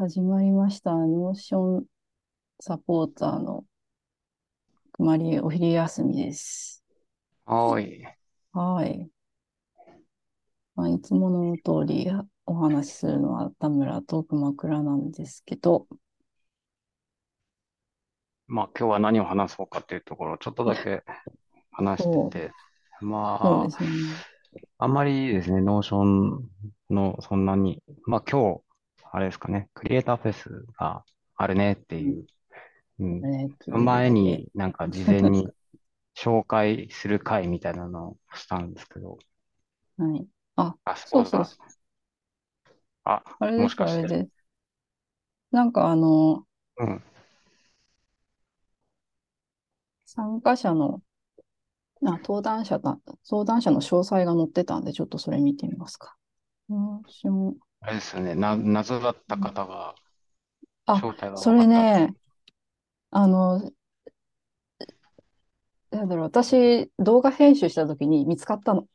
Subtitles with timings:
[0.00, 0.94] 始まりました。
[0.94, 1.84] Notion
[2.58, 3.66] サポーターの
[4.92, 6.82] くまりえお昼休みです。
[7.44, 8.04] はーい。
[8.54, 9.10] はい。
[10.74, 12.10] まあ、いつもの通り
[12.46, 15.86] お話しするのは田村と熊倉なんですけど、
[18.46, 21.04] まあ今日は何を話そうかっていうところをちょっとだけ
[21.72, 22.52] 話してて、
[23.02, 23.90] まですね。
[24.78, 26.48] あ、あんまりですね、 Notion
[26.88, 28.69] のそんなに、まあ今日、
[29.12, 31.04] あれですかね、クリエイターフェスが
[31.36, 32.26] あるねっていう、
[33.00, 35.48] うん、ね、その前になんか事前に
[36.16, 39.18] 紹介する会みたいなのをしたんですけど、
[39.98, 40.26] はい。
[40.56, 41.26] あ、あ、そそう。
[41.26, 41.80] そうそう。
[43.04, 44.06] あ、あれですか、もしかして。
[44.06, 44.30] あれです。
[45.52, 46.44] なんかあの、
[46.78, 47.02] うん。
[50.04, 51.02] 参加者の、
[52.04, 52.98] あ、登壇者だ、
[53.30, 56.16] 登壇者の詳細が載ってたんで、ちょっとそれ見てみますか。
[56.70, 59.94] Notionあれですよね、な、謎だった方が、
[60.86, 62.08] あ、正体がそれ分かったっていう。
[62.08, 62.14] ね、
[63.10, 63.72] あの、
[65.90, 68.86] なんだろう、私、動画編集した時に見つかったの。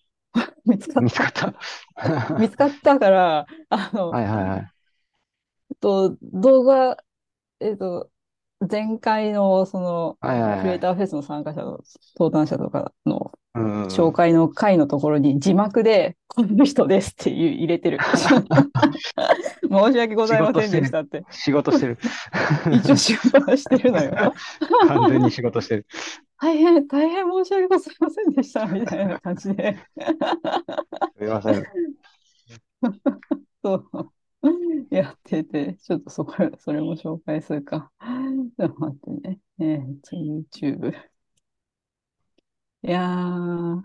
[0.65, 1.53] 見つかっ見つかった。
[1.95, 2.35] た。
[2.39, 4.71] 見つかったから、あの、はいはい
[5.79, 6.97] と、動画、
[7.59, 8.11] えっと、
[8.69, 10.59] 前回のその、はいはいはい。
[10.61, 11.79] クリエイターフェスの参加者の
[12.17, 14.13] 登壇者とかの紹ん。
[14.13, 17.99] 介の回のところに字幕で、この人ですっていう入れてる。
[19.69, 20.71] 申し訳ござ仕いません。
[20.71, 21.23] でしたって。
[21.31, 21.97] 仕事してる。
[22.71, 24.33] 一応仕事はしてるのよ。
[24.87, 25.85] 完全に仕事してる。
[26.39, 29.77] 大変、大変申し訳ございませんでした、みたいな感じで。
[31.17, 31.63] すみません。
[33.63, 33.89] そう。
[34.91, 37.91] やってて、ちょっとそこ、それも紹介するか。
[38.57, 39.39] ちょっと待ってね。
[39.59, 40.93] えー YouTube。
[42.85, 43.83] いやー、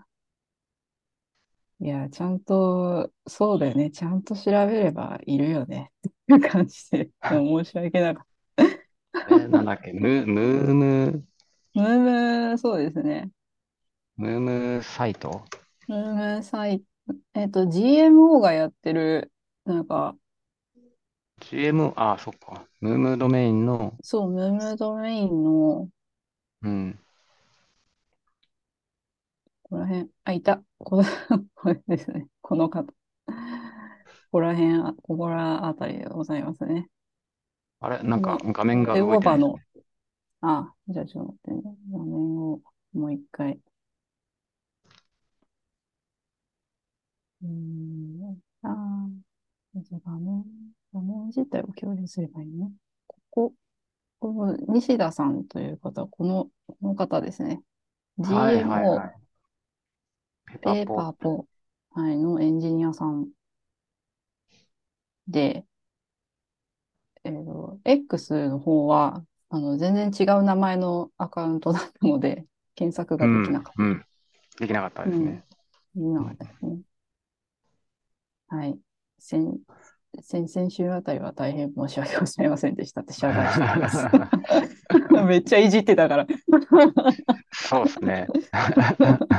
[1.79, 3.89] いや、ちゃんと、そうだよね。
[3.91, 5.91] ちゃんと調べればいるよね。
[5.97, 8.25] っていう感じで、で も申し訳なかっ
[9.25, 9.33] た。
[9.35, 11.27] え、なんだっけ、ム、ムーム、
[11.73, 13.29] ムーム、そうですね。
[14.15, 14.39] ムー
[14.77, 15.43] ムサイト？
[15.87, 16.85] ムームサイト、
[17.33, 19.31] えっと、GMO がやってる、
[19.65, 20.15] なんか、
[21.41, 22.67] ?GM、あ、そっか。
[22.79, 25.89] ムームドメインの、そう、ムームドメインの、
[26.61, 26.99] うん。
[29.71, 30.61] ここら辺、あ、いた。
[30.79, 31.01] こ
[31.55, 32.27] これですね。
[32.41, 32.83] この方。
[32.83, 32.93] こ
[34.33, 36.89] こら辺、あここらあたりでございますね。
[37.79, 39.63] あれ、なんか画面がエ動いてないですゴバの、ね。
[40.41, 41.75] あ、じゃあちょっと待ってね。
[41.89, 42.61] 画面を
[42.91, 43.61] もう一回。
[47.41, 50.43] うーん、あー、じゃあ画面、
[50.93, 52.73] 画面自体を共有すればいいね。
[53.07, 53.53] ここ、
[54.19, 57.61] この西田さんという方、この、この方ですね。
[58.17, 59.20] はいはい GMO はい。
[60.59, 60.93] ペーポ。
[60.93, 61.45] パーポ、
[61.91, 63.29] はい、のエンジニアさん
[65.27, 65.65] で、
[67.23, 72.45] えーと、X の方は、あの、全然違う名前のアカウントだったので、
[72.75, 74.05] 検索うができん、なかっうん。
[74.59, 75.09] できなかったた。
[75.09, 75.45] うん、ですね。
[75.95, 76.25] できなうん。
[76.25, 76.81] かったですね。
[78.47, 78.79] はい。
[79.19, 79.61] 先、
[80.21, 84.09] 先々週あたりは大変申し訳ございませんでしたって謝罪してます。
[85.27, 86.27] めっちゃいじってたから。
[87.51, 88.33] そうですね。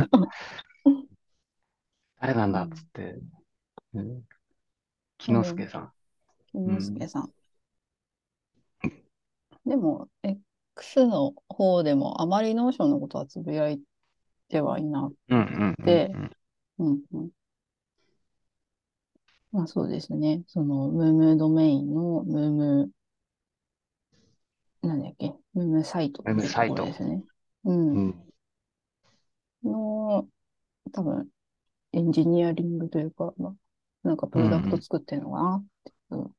[2.22, 3.19] 誰なんだっつって。
[3.94, 4.22] うん
[5.19, 5.93] 木之助さん。
[6.53, 6.75] 木うん。
[6.77, 7.33] 之助さん。
[9.66, 13.81] でも、X の方でもあまり Notion のことはつぶやい
[14.49, 16.31] てはいなくうんうんうんて、うん。
[16.78, 17.31] うんうん。
[19.50, 20.44] まあそうですね。
[20.47, 22.91] その、ムームードメインのムームー、
[24.82, 26.75] なんだっけ、ムームーサイトっていうとブサイト。
[26.75, 27.25] ころですね。
[27.65, 27.72] う。
[27.72, 28.32] うんん。
[29.65, 30.28] の、
[30.93, 31.28] 多分、
[31.92, 33.54] エンジニアリングというか、まあ、
[34.03, 34.82] なんかプうんロダクトうん。
[34.82, 35.56] 作ってるのかな？
[35.56, 36.30] っていう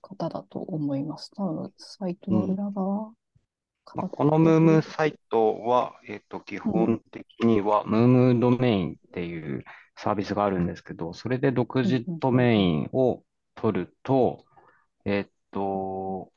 [0.00, 1.30] 方だと思います。
[1.34, 2.54] 多分、サイトのうん。
[2.54, 3.12] 裏側、
[3.94, 6.72] まあ、片このムー手ムサイトは、えっと、基うん。
[6.72, 9.64] 本的には、ムームードメインっていう
[9.96, 13.22] サービスがあるんですけど、それで独うん自うんドメインを
[13.54, 14.44] 取ると、
[15.04, 16.32] えっと、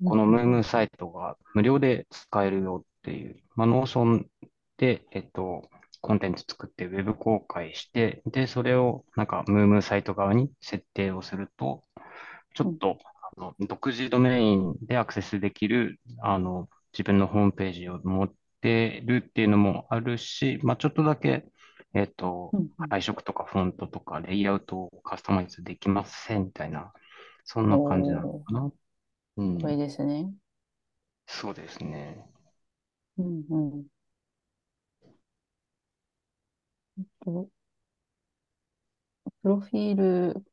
[0.00, 4.30] うんこのムームーサイトが無料で使えるよっていう、まあ、 Notion
[4.76, 5.68] で、えっと、
[6.00, 11.82] コンテンツ作ってウェブ公開して、で、それをなんかムームーサイト側に設定をすると、
[12.54, 12.98] ちうんょっと、
[13.36, 21.44] あの、独自ドメインでアクセスできる、あの、自分のホームページを持ってるっていうのもあるし、まあ、ちょっとだけ、
[21.94, 26.92] えっと、うんうん配色とかフォントとかレイアウトをカスタマイズできませんみたいな、
[27.44, 28.72] そんな感じなのおかな。
[29.38, 29.76] うー、これん。
[29.76, 30.32] ですね。
[31.28, 32.28] そうですね。
[33.18, 33.86] うんうん。
[37.26, 37.50] と、
[39.42, 40.44] プロフィール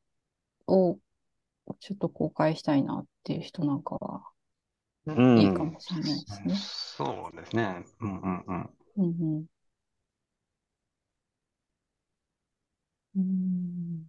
[0.68, 0.98] を
[1.80, 4.24] ちょっと公開したいなっていう人なんかは
[5.16, 5.64] ういいかん。
[5.64, 6.68] もしれないですね。
[6.96, 7.84] そうですね。
[8.00, 8.70] うんうんうん。
[8.96, 9.46] うんうん。
[13.16, 14.06] うーん、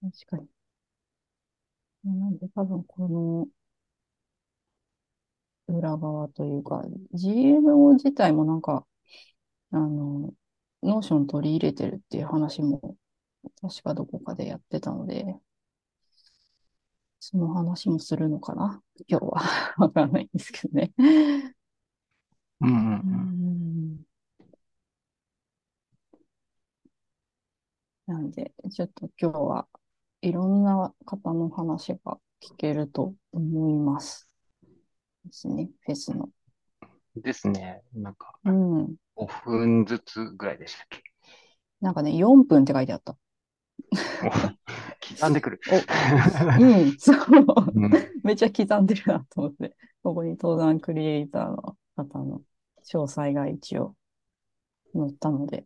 [0.00, 0.48] 確かに。
[2.04, 3.48] なんで多分この
[5.68, 6.82] 裏側というか、
[7.12, 8.86] GMO 自体もなんか、
[9.72, 10.32] あの、
[10.82, 12.96] Notion 取り入れてるっていう話も、
[13.62, 15.26] 確かどこかでやってたので、
[17.20, 18.82] その話もするのかな？
[19.08, 19.42] 今日は。
[19.78, 20.92] わかんないんですけどね。
[22.60, 23.94] うんうんうーうん。
[23.94, 24.04] ん。
[28.06, 29.68] なんで、ちょっと今日は
[30.22, 34.28] いろんな方の話が聞けると思います。
[35.24, 36.28] ですね、フェスの。
[37.16, 37.82] ですね。
[37.94, 38.94] なんか、うん。
[39.16, 41.02] 5分ずつぐらいでしたっけ？
[41.80, 43.16] なんかね、4分って書いてあった。
[44.24, 44.30] お
[45.16, 45.60] 刻んでくる。
[45.70, 47.16] お、うん、そう。
[47.74, 47.90] うん
[48.22, 49.76] めっちゃ刻んでるなと思って。
[50.02, 52.42] ここに登壇クリエイターの方の
[52.84, 53.94] 詳細が一応
[54.94, 55.64] 載ったので、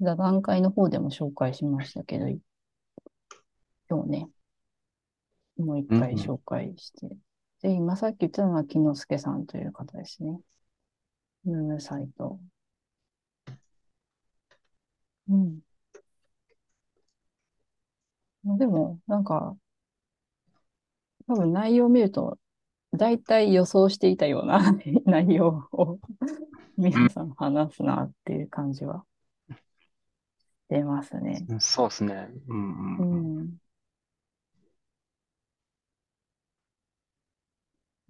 [0.00, 2.26] 座談会の方でも紹介しましたけど、
[3.88, 4.28] 今日ね、
[5.58, 7.16] もう一回うんうん紹介して。
[7.62, 10.40] で、今さっき言ったのは木之助さんという方ですね。
[11.44, 12.38] ムームサイト。
[15.28, 15.60] うん。
[18.44, 19.56] でも、なんか、
[21.28, 22.38] 多分内容を見ると、
[22.92, 24.76] 大体予想していたような
[25.06, 25.98] 内容を
[26.76, 29.04] 皆さん話すなっていう感じは
[30.68, 31.46] 出ますね。
[31.58, 32.28] そうですね。
[32.48, 33.61] うんううんうん。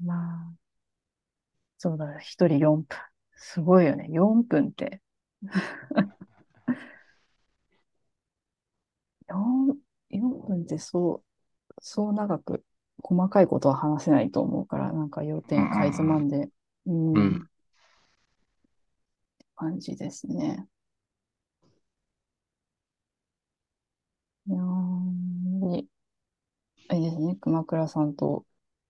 [0.02, 0.54] まあ、
[1.78, 2.98] そうだ、一人4分。
[3.34, 4.06] すごいよね。
[4.10, 5.02] 4分って。
[9.28, 9.78] 4、
[10.10, 12.64] 4分ってそう、そう長く
[13.02, 16.48] 細かいことは話せないと思うから、なんか要点かいつまんで、
[16.86, 17.48] うん、うん
[19.56, 20.68] 感じですね。
[24.46, 25.86] いやー
[26.88, 28.44] あれですね、熊倉さんと、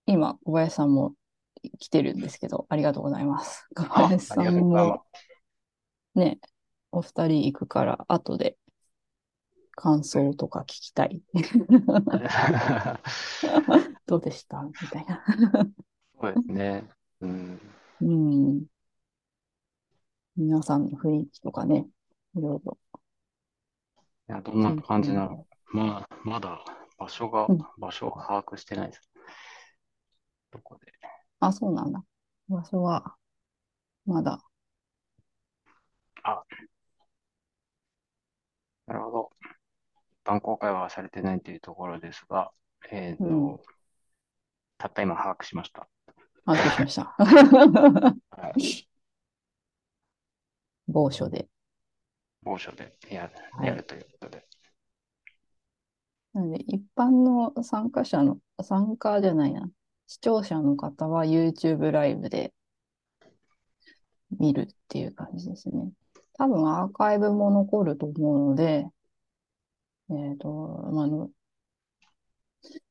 [0.05, 1.13] 今、小林さんも
[1.79, 3.67] 来てるんですけど、ありがとうございます。
[3.75, 5.05] 小林さんも
[6.15, 6.39] ね、
[6.91, 8.57] お二人行くから、後で
[9.75, 11.21] 感想とか聞きたい。
[14.05, 14.61] どうでした？
[14.63, 15.23] みたいな。
[16.21, 16.83] そうですね。
[17.21, 17.59] うん。
[18.01, 18.65] うん。
[20.35, 21.87] 皆さんの雰囲気とかね、
[22.35, 22.77] いろいろ
[24.29, 25.37] いや、どんな感じなみたい。
[25.37, 26.63] のまあ、まだ
[26.97, 29.12] 場所が、うん場所を把握してないです。
[30.53, 30.93] どこで。
[31.39, 32.03] あ、そうなんだ。
[32.47, 33.15] 場所は、
[34.05, 34.39] まだ。
[38.87, 39.29] なるほど。
[40.23, 42.51] 一般公開はされてないというところですが、
[42.91, 43.63] えっうんと、
[44.77, 45.87] たった今把握しました。
[46.45, 47.15] 安心しました。
[48.29, 48.87] はい。
[50.87, 51.47] 某所で。
[52.43, 54.45] 某所でやる、はいやるということで。
[56.33, 59.69] なので、一般の参加者の、参加じゃないな、
[60.07, 62.53] 視聴者の方は YouTube ライブで
[64.39, 65.91] 見るっていう感じですね。
[66.37, 68.85] 多分アーカイブも残ると思うので、
[70.09, 70.49] えっと、
[70.91, 71.29] まああの、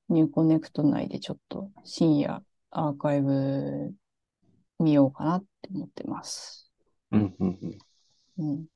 [0.09, 3.93] ニューコネクト内でちょっと深夜アーカイブ
[4.79, 6.71] 見ようかなって思ってます。
[7.11, 7.59] うん、うん、
[8.39, 8.51] うん。
[8.51, 8.67] うん。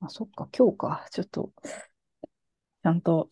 [0.00, 1.06] あ、そっか、今日か。
[1.10, 3.30] ちょっと、ちゃんと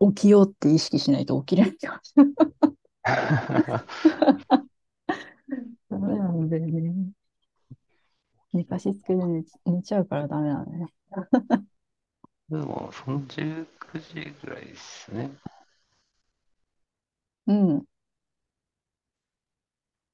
[0.00, 1.76] 起きようって意識しないと起きれない。
[5.90, 7.12] ダメなんだよね。
[8.52, 10.92] 寝かしつけで寝、寝ちゃうからダメなんだよね。
[12.50, 15.30] でも、その19時ぐらいですね。
[17.46, 17.86] うん。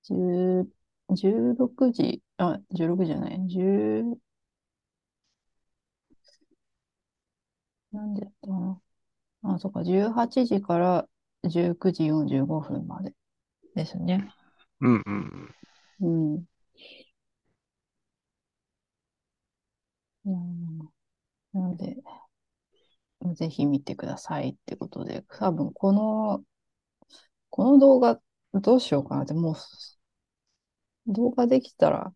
[0.02, 0.70] 10
[1.14, 4.18] 16時、あ、16時じゃない、10、
[7.92, 8.80] なんでやったかな。
[9.54, 11.08] あ、そっか、18時から
[11.44, 13.14] 19時45分まで
[13.74, 14.32] ですね。
[14.80, 15.56] うん、うん、
[16.00, 16.06] う
[16.38, 16.46] ん。
[20.26, 20.88] いやー
[21.54, 21.96] なので、
[23.34, 26.42] ぜひ見てくださいってことで、多分この、
[27.50, 28.20] この動画
[28.54, 29.54] どうしようかなって、もう
[31.06, 32.12] 動画できたら、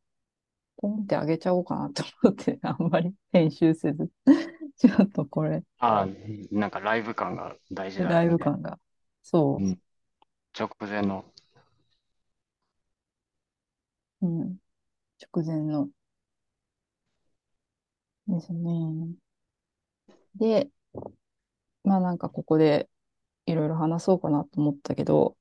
[0.80, 4.10] ポンってあげちゃおうかなと思って、 あんまり編集せず、
[4.76, 6.06] ちょっとこれ、ああ、
[6.50, 8.28] なんかライブ感が大事だライ。
[8.28, 8.78] ブ感が、
[9.22, 9.80] そうう、ん。
[10.58, 11.24] 直前の。
[14.22, 14.58] うん、
[15.34, 15.90] 直前の
[18.26, 19.14] ですね。
[20.36, 20.70] で、
[21.84, 22.88] まあなんかここで
[23.46, 25.36] いろいろ話そうかなと思ったけど、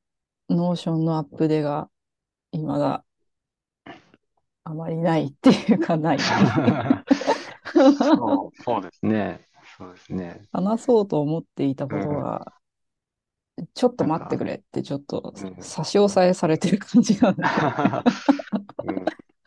[0.49, 1.89] ノーションのアップデが
[2.51, 3.05] 今が
[4.69, 6.19] あまりないっていうかない。
[6.19, 6.33] そ
[8.53, 9.41] う、そうですね。
[9.77, 10.41] そうですね。
[10.51, 12.21] 話そうと思っていたことうん。
[12.21, 12.53] が、
[13.73, 15.63] ちょっと待ってくれってちょっとうん。
[15.63, 19.05] 差し押さえされてる感じなんで、うん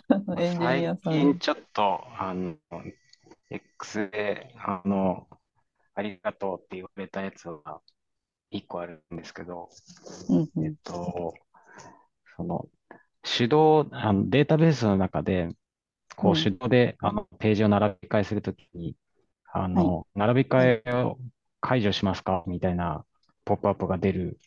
[0.09, 2.57] あのまあエンジニ最アさん、近ちょっと、あの、
[3.51, 5.27] X で、あの、
[5.95, 7.81] ありがとうって言われたやつが
[8.51, 9.69] 一個あるんですけど、
[10.29, 11.35] えっうんうん、と、
[12.37, 12.67] その、
[13.23, 15.49] 手動、あの、データベースの中で、
[16.17, 18.97] こう手うん、動で、あの、ページを並び替えするときに、
[19.53, 21.19] あはい、の、並び替えを
[21.61, 22.45] 解除しますか？
[22.49, 23.07] みたいな
[23.47, 24.41] ポップアップが出る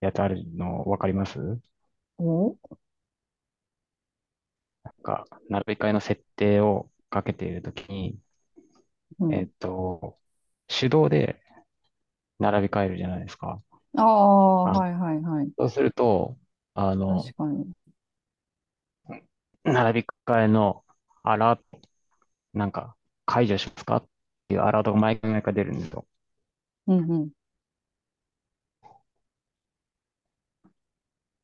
[0.00, 1.38] やつあるのわかります？
[1.38, 1.60] なん
[2.18, 2.56] お、
[5.02, 8.18] か、並び替えの設定をかけているときに、
[9.28, 9.48] えっうん。
[9.58, 10.18] と、
[10.68, 11.40] 手動で
[12.38, 13.62] 並び替えるじゃないですか。
[13.96, 15.52] ああ、あ、はいはいはい。
[15.58, 16.38] そうすると、
[16.80, 17.72] あの、確かに。
[19.64, 20.84] 並び替えの
[21.24, 21.80] アラート、
[22.54, 23.96] なんか、解除しますか？
[23.96, 24.04] っ
[24.48, 26.06] ていうアラートが毎回毎回出るんですよ。
[26.86, 27.30] うんうん。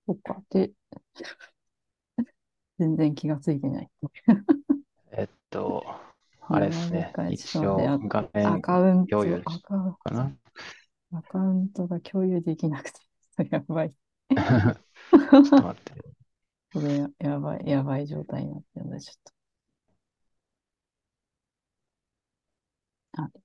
[0.06, 0.42] そっか。
[0.50, 0.70] で、
[2.78, 3.90] 全然気がついてない。
[5.12, 5.84] えっと、
[6.48, 7.12] あれですね。
[7.30, 7.76] 一応
[8.08, 10.32] 画面カウント、共有しアカウンかな。
[11.12, 13.00] アカウントが共有できなくて、
[13.50, 13.94] やばい。
[15.42, 16.14] ちょっと待って。
[16.72, 19.32] これや、やばい、やばい状態になってるんで、ちょっと。
[23.18, 23.44] あ、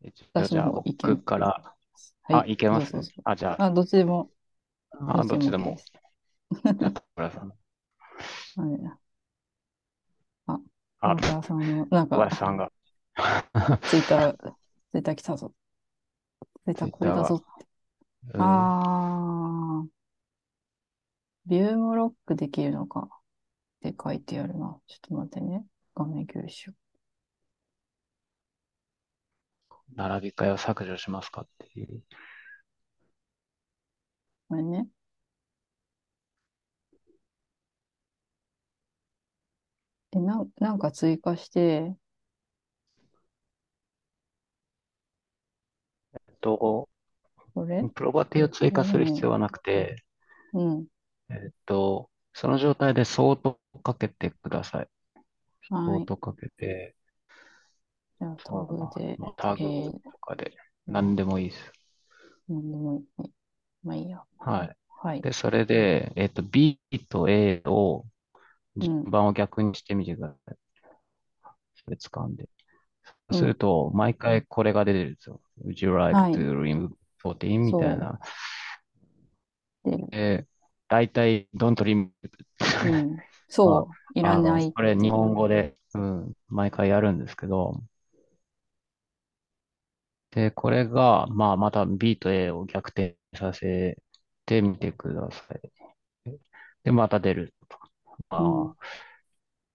[0.00, 1.74] 一応じゃあ僕から、
[2.22, 2.96] はあ、い、いけます？
[3.24, 4.30] あ、じゃあ、あ、どっちでも、
[4.92, 5.82] どあ、どっちでも。
[6.78, 7.52] じゃあ、田村さん。
[8.56, 8.98] はい
[10.46, 10.58] あ、
[11.00, 12.70] あ、大沢さんの、なんか、さんが。
[13.86, 14.36] ツイッター、
[14.92, 15.52] ツイッター来たぞ。
[16.64, 16.90] ツイッター。
[16.90, 17.44] これだぞ。
[18.34, 18.72] うん。
[18.76, 19.88] あー、
[21.46, 23.08] ビューもロックできるのか？
[23.08, 23.08] っ
[23.82, 24.80] て書いてあるな。
[24.86, 25.64] ちょっと待ってね。
[25.94, 26.74] 画面共有しよ
[29.94, 31.98] 並び替えを削除しますかっていう。
[31.98, 32.02] う。
[34.48, 34.88] これね。
[40.12, 41.96] え、なん、なんか追加して、
[46.14, 46.88] えっと、
[47.54, 47.82] これ？
[47.94, 49.20] プロパティを追加する必ね。
[49.22, 50.04] 要はなくて、
[50.52, 50.86] うん。
[51.30, 54.88] えっと、その状態でソートかけてください。
[55.84, 56.04] ソはい。
[56.04, 56.96] ートかけて、
[58.18, 58.76] じゃあ、タそうだな。
[58.76, 60.56] グで、まあ、タグえー、とかで、
[60.86, 61.74] 何でもいいです。
[62.48, 63.30] なんでもいい。
[63.84, 64.22] まあいいや。
[64.38, 64.76] はい。
[64.88, 65.22] はい。
[65.22, 66.78] で、それで、えっと、B
[67.08, 68.04] と A を、
[68.76, 69.10] 順うん。
[69.10, 70.58] 番を逆にしてみてください。
[71.84, 72.48] それ掴んで。
[73.28, 73.36] そううん。
[73.36, 75.40] すると、毎回これが出てるんですよ。
[75.64, 76.36] Would you like はい。
[76.38, 76.90] to remove
[77.22, 77.66] 14?
[77.66, 78.20] みたいそな。
[79.84, 79.90] う。
[79.90, 80.46] で、で、
[80.88, 82.10] 大体、don't remove
[82.82, 83.16] うん。
[83.16, 84.18] ま そう。
[84.18, 85.10] いらないっこれ日。
[85.10, 87.82] 本語で、うん、毎回やるんですけど、
[90.30, 93.96] で、これが、まあ、また B と A を逆転させ
[94.44, 95.72] てみてください。
[96.84, 97.54] で、また出る。
[98.30, 98.76] まうん。
[98.80, 98.86] あ、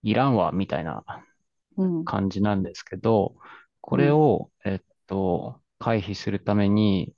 [0.04, 1.04] いらんわ、みたいな
[1.78, 2.06] うん。
[2.06, 3.36] 感じなんですけど、
[3.82, 4.04] こうん。
[4.04, 7.16] れを、えっと、回避するために、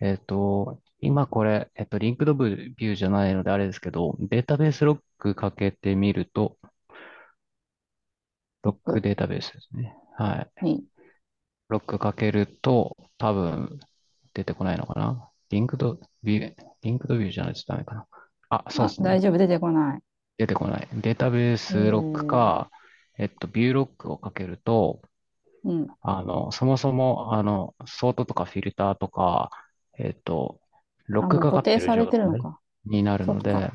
[0.00, 6.58] えっと、今これ、えっと、リンクドビューじゃないのであれですけど、データベースロックかけてみると、
[8.62, 9.94] ロック僕データベースですね。
[10.16, 10.50] はい。
[10.62, 10.84] に、
[11.68, 13.80] ロックかけると、多分、
[14.34, 15.28] 出てこないのかな？
[15.50, 18.06] リンクドビュー、リンクドビューじゃないとダメかな。
[18.50, 19.08] あ、そうあ、ですね。
[19.08, 20.00] 大丈夫、出てこない。
[20.38, 20.88] 出てこない。
[20.92, 22.70] データベーえスロックー、か、
[23.18, 25.02] えっと、ビューロックをかけると、
[25.64, 25.88] うん。
[26.02, 29.50] あの、そもそも、あの、ソートとかフィルターとか、
[29.98, 30.60] えっと、
[31.10, 32.60] ロッあ、クかかってる定されてるのか。
[32.86, 33.70] になるので。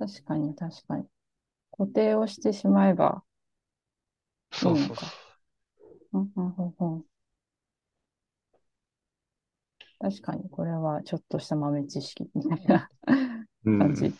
[0.00, 1.04] 確かに、確かに。
[1.72, 3.24] 固定をしてしまえば
[4.62, 5.06] いそうそうそ。
[6.12, 7.04] うん、うん、うん、うん。
[10.00, 12.90] 確かに、これはちょっとした豆知識みたいな
[13.64, 13.70] う。
[13.70, 14.06] う感じ。
[14.06, 14.18] ん。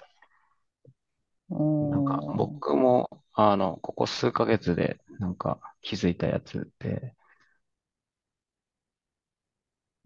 [1.80, 2.20] なんか。
[2.34, 7.14] 僕も、あの、ここ数ヶ月で、なんか、気づいたやつで、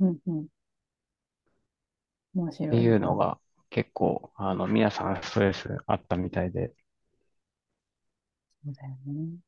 [0.00, 0.49] うん、うん。
[2.35, 2.91] 面って白い。
[2.91, 3.38] いうのが、
[3.71, 6.75] 結構、あの、皆さんストレスあったみたいで、
[8.64, 9.38] そうだよね。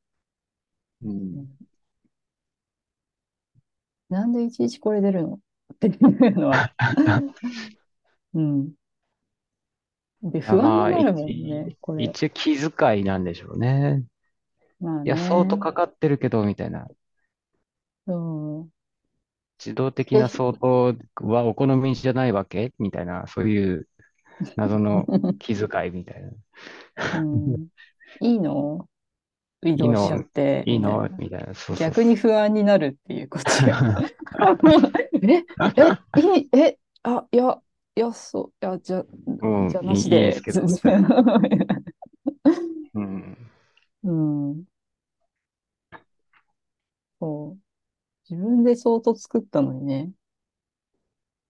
[1.01, 1.07] う。
[1.33, 1.57] うんん
[4.09, 5.39] なんでいちいちこれ出るの？
[5.73, 6.69] っていうのは、
[8.33, 8.73] うん。
[10.21, 12.15] で、不安まあ、になるもん一、ね、これ。
[12.15, 14.03] 一応気遣いなんでしょうね。
[14.79, 15.59] まあいや、相当ね。
[15.59, 16.87] かかってるけど、みたいな。
[18.05, 18.76] そう。
[19.59, 22.73] 自動的なで、相当はお好みじゃないわけ？
[22.79, 23.87] みたいな、そういう
[24.57, 25.07] 謎の
[25.39, 26.31] 気遣いみたいな。
[27.13, 27.69] うん。
[28.19, 28.89] いいの？
[29.63, 31.07] 移いいの、動しちゃって、いいみたいな。
[31.09, 31.53] のみたいな。
[31.75, 34.05] 逆に不安になるっていう、こっちが。
[35.21, 35.45] え、
[35.77, 37.61] え、いい、え、あ、いや、
[37.95, 39.05] いや、そう、いや、じゃ、
[39.41, 39.47] う。
[39.47, 41.09] うん、じゃないい、いいでしで、ず、すけど、みずたいな。
[42.93, 43.37] うん。
[44.03, 44.65] うん、
[47.19, 47.66] そう。
[48.29, 50.11] 自分で相当作ったのにね、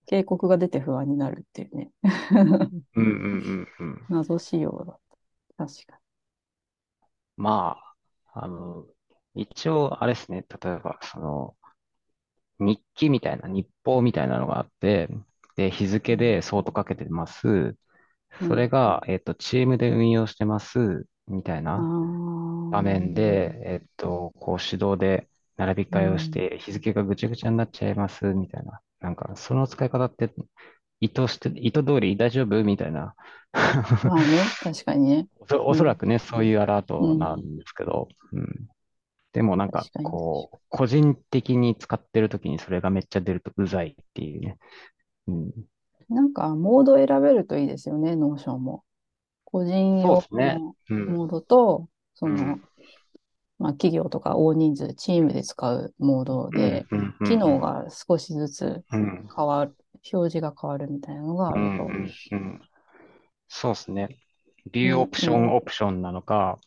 [0.08, 1.92] 警告が出て不安になるっていうね。
[2.96, 4.02] うんうんうんうん。
[4.10, 5.00] 謎仕様だっ
[5.58, 5.66] た。
[5.68, 6.00] 確か
[7.38, 7.78] ま
[8.34, 8.86] あ、あの、
[9.36, 10.46] 一応、あれですね。
[10.62, 11.58] 例えば、その、
[12.60, 15.10] 日記みたいな、日報みたいなのがあって、
[15.56, 17.78] で、日付で相当かけてます。
[18.40, 18.46] に。
[18.48, 18.50] うん。
[18.50, 21.90] それが、えっと、チームで運用してます、みたいあな
[22.72, 26.32] 場面あ、で、えっと、こう指導で並び替えをしうん。
[26.32, 28.82] て、日付がぐちゃぐちゃになっちゃいます、みたいな。
[29.00, 30.32] なんか、その使い方って
[31.00, 33.16] 意図して、意図通り大丈夫みたいな。
[34.06, 35.28] まあね、確かにね。
[35.60, 37.42] おそ、らくね、そういうアラートなうん。
[37.42, 38.68] んですけど、うん。
[39.34, 39.88] でもなんか。
[40.04, 44.58] こう、個人的に使ってるときにそれがめっちゃ出るとうざいっていうね。
[45.28, 45.52] うん。
[46.10, 48.84] なんか、モード選べるといいですよね、ノーションも。
[49.46, 50.24] 個人用。
[50.32, 51.08] のうん。
[51.08, 52.62] モードと、その、うん。
[53.60, 56.62] まあ、企業とか大人数、チームで使うモードうん。
[56.62, 57.16] で、うん。
[57.20, 57.28] うん。
[57.28, 59.30] 機能が少しずつうん。
[59.36, 59.76] 変わる、
[60.14, 61.62] 表示が変わるみたいなのがあうん。
[61.62, 62.20] ると、うん。
[62.32, 62.62] うん
[63.50, 64.20] そうですね。
[64.72, 65.56] ビューオね、プション。
[65.56, 66.60] オプションなのか、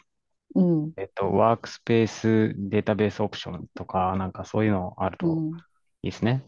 [0.54, 5.62] うん、えっと、ワークスペースデータベースオプションとか、なんかそういうのあるとうん。
[6.02, 6.44] いいですね。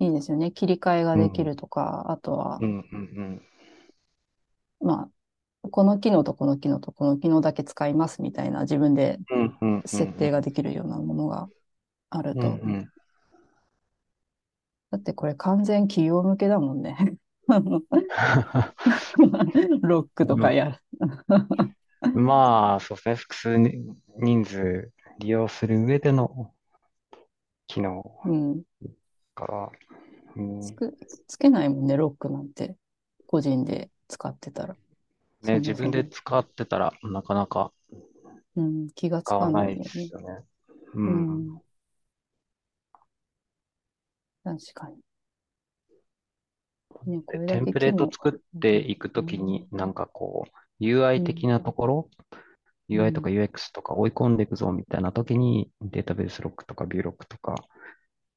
[0.00, 0.52] いいですよね。
[0.52, 1.44] 切り替えができうん。
[1.44, 2.68] るとか、あとは、うん。
[2.68, 3.42] うん。
[4.80, 5.10] まあ、
[5.70, 9.18] この機能とこの機能とこの機能だけ使いますみたいな自分で。
[9.84, 11.48] 設定ができるようなものが
[12.10, 12.38] あるうん。
[12.38, 12.48] うと。
[12.48, 12.88] ん。
[14.90, 17.16] だってこれ完全企業向けだもんね。
[19.82, 20.78] ロックとかやる。
[22.14, 23.14] まあ、そうですね。
[23.14, 23.56] 複数
[24.18, 26.52] 人数利用する上での
[27.66, 28.62] 機能うん。
[29.34, 29.70] から、
[30.36, 30.60] うん、
[31.26, 32.76] つけないもんね、ロックなんて。
[33.26, 34.76] 個人で使ってたら。
[35.42, 36.04] ね、そ自分で。
[36.04, 37.72] 使ってたらなかなか
[38.56, 39.84] うん、気がつかないで。
[39.84, 40.44] すよね。
[40.94, 41.42] ううん。
[41.54, 41.60] ん、
[44.44, 45.02] 確かに。
[47.06, 48.08] ね、テンプレート。
[48.10, 50.46] 作っていくときに、なんかこ
[50.80, 52.10] う、UI うん、的なところ、
[52.88, 57.56] UI とかうん、UX とか追い込んでいくぞみたいなときに、データベースロックとかビューロックとか、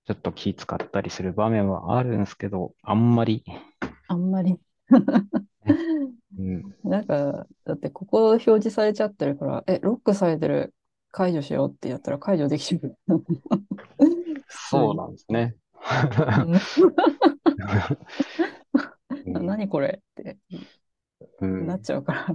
[0.08, 3.44] ちょっと気使ったりする場面はあるんですけど、あんまり、
[4.08, 4.60] あんまり。
[6.38, 10.74] ね、うん、なんか、だってここ表示されちゃってるから、え、ロックされてる、
[11.12, 12.98] 解除しようってやったら解除できる。
[14.50, 15.56] そうなんですね。
[19.26, 20.38] 何これって
[21.42, 22.28] なっうんちゃうから。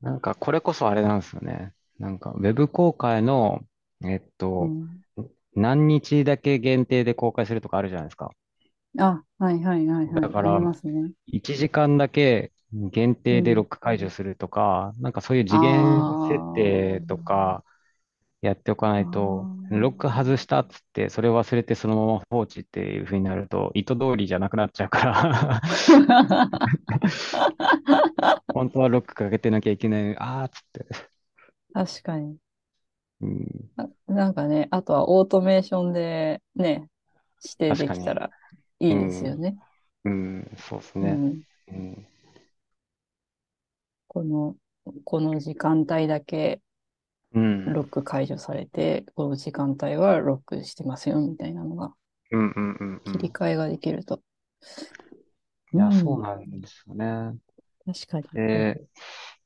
[0.00, 1.72] なんか、これこそあれなんですよね。
[1.98, 3.60] なんか、ウェブ公開の、
[4.04, 5.02] えっと、うん。
[5.54, 8.30] 何日だけ限定で公開するとかあるじゃないですか。
[8.98, 10.18] あ、はいはいはいはい。
[10.18, 11.12] ありだから、ますね。
[11.26, 13.64] 1時間だけ限定でロうん。
[13.64, 17.64] ック解除するとか、なんかそういうあ次元設定とか
[18.42, 19.02] やっておかなあ。
[19.02, 25.62] いと、あロック外したっつって、それを忘れてそのまま放置っていう風になると、意図通りじゃなくなっちゃうから
[28.52, 30.16] 本当はロックかけてなきゃいけない。
[30.18, 30.86] あーっつって。
[31.74, 31.84] あ。
[31.86, 32.38] 確かに。
[33.20, 36.88] うん、ななんかね、あとはオートメーションでね、
[37.42, 37.88] 指定確かに。
[37.88, 38.30] できたら
[38.80, 39.58] いいですようん、ね。
[40.04, 41.22] うん、そうですね。
[41.28, 41.42] うん。
[41.68, 42.06] うん、
[44.08, 44.56] この、
[45.04, 46.60] この時間帯だけ
[47.32, 51.94] うん、ロック解除されて、この時間帯はロックしてますよ、みたいなのが、
[52.30, 53.02] うん、うん、うん。
[53.06, 54.20] う切りん替えができると。
[55.72, 56.22] ういや、そうん。
[56.22, 57.38] なんですよね。
[57.86, 58.28] 確かに。
[58.32, 58.78] で、やっ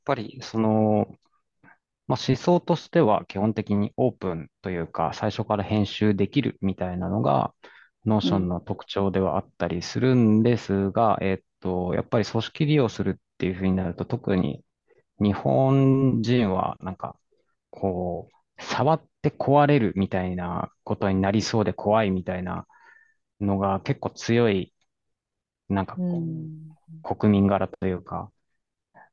[0.04, 1.18] ぱり、その、
[2.06, 7.54] まあ、思想としては基本的にオープンというか、最初から編集できるみたいなのが、
[8.06, 8.50] ノーションうん。
[8.50, 14.64] の特徴ではあったりするんですが、えっと、やっぱり組織利用するっていうふうになると、特に
[15.20, 17.16] 日本人は、なんか、
[17.70, 22.66] こう、触って壊れるみたいなことになりそうで怖いみたいな
[23.40, 24.74] のが結構強い、
[25.68, 26.76] なんかうこん。
[27.04, 28.32] う、国民柄というか、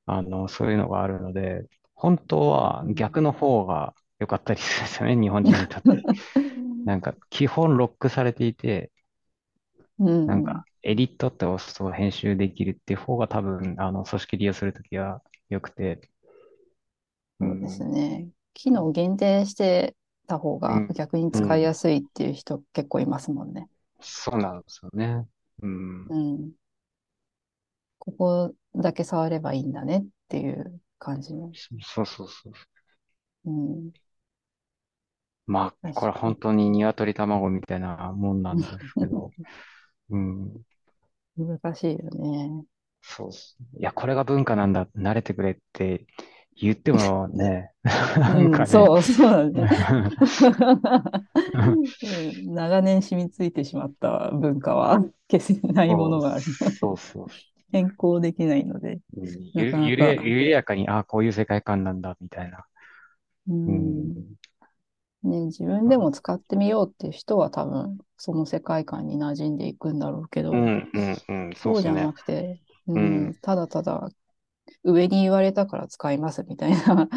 [0.06, 2.96] あの、そういうのがあるので、本当はうん。
[2.96, 6.08] 逆の方が良かったりするんですよね、日本人にとって。
[6.88, 8.92] なんか、基本ロックされていて、
[10.00, 10.28] うん。
[10.28, 16.12] なんか、エディットって押すと編集できるっていう方が多分、あの、組織利用するときは良くて、
[17.40, 18.30] うそうですん、ね。
[18.54, 19.96] 機能限定して
[20.28, 20.96] た方がうん。
[20.96, 21.44] 逆にうん。
[21.44, 23.70] 使いやすいっていう人結構いますもんね。
[24.02, 25.28] そうなんですよね。
[25.62, 26.10] うん。
[26.10, 26.54] うん。
[28.00, 31.56] ここだけ触ればいいんだねっていう感じの。
[31.82, 32.54] そうそうそう。
[33.46, 33.94] うん。
[35.48, 36.12] まあ、これ。
[36.14, 39.34] 本当に鶏卵みたいなもんなんですけど。
[40.12, 40.64] うん。
[41.38, 42.66] 難しいよね。
[43.02, 43.28] そ
[43.76, 43.80] う。
[43.80, 46.06] いや、これが文化なんだ、慣れてくれって
[46.56, 49.70] 言ってもね、 なんうん、かね、そう、そうだね。
[51.54, 51.88] う ん
[52.56, 55.00] 長年染みついてしまった文化は
[55.32, 56.46] 消せないものがある。
[56.60, 57.28] そうそう。
[57.72, 62.66] 変更できないので、うんなゆる、かなか、緩やかに、ああ、こういう世界観なんだ、みたいな。
[63.48, 64.36] ううん。
[65.24, 71.94] ん、ね、自分でも使ってみようっていう人は多分、その世界観に馴染んでいくんだろうけど、うん、うん、うん、そうっそうじゃ。
[71.94, 74.10] なくて、ううん、ん、ただただ
[74.84, 77.10] 上に言われたから使いますみたいな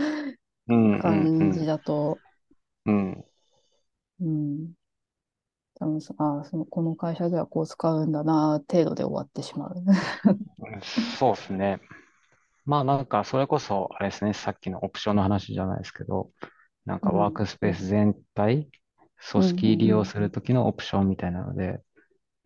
[0.99, 1.67] 感じん。
[1.67, 2.21] だと、
[2.87, 3.25] うん。
[4.21, 4.75] うん、
[5.75, 9.75] 多分そあその、この会社ではこう使うんだな、程度で終わってしまう。
[10.83, 11.81] そうですね。
[12.67, 16.31] まあなんか、それこそ、あれですね、さっきのオプションの話じゃないですけど、
[16.85, 18.71] なんかワーうん、クスペース全体、
[19.31, 21.83] 組うん、織利用うん、するときのオプションみたいなので、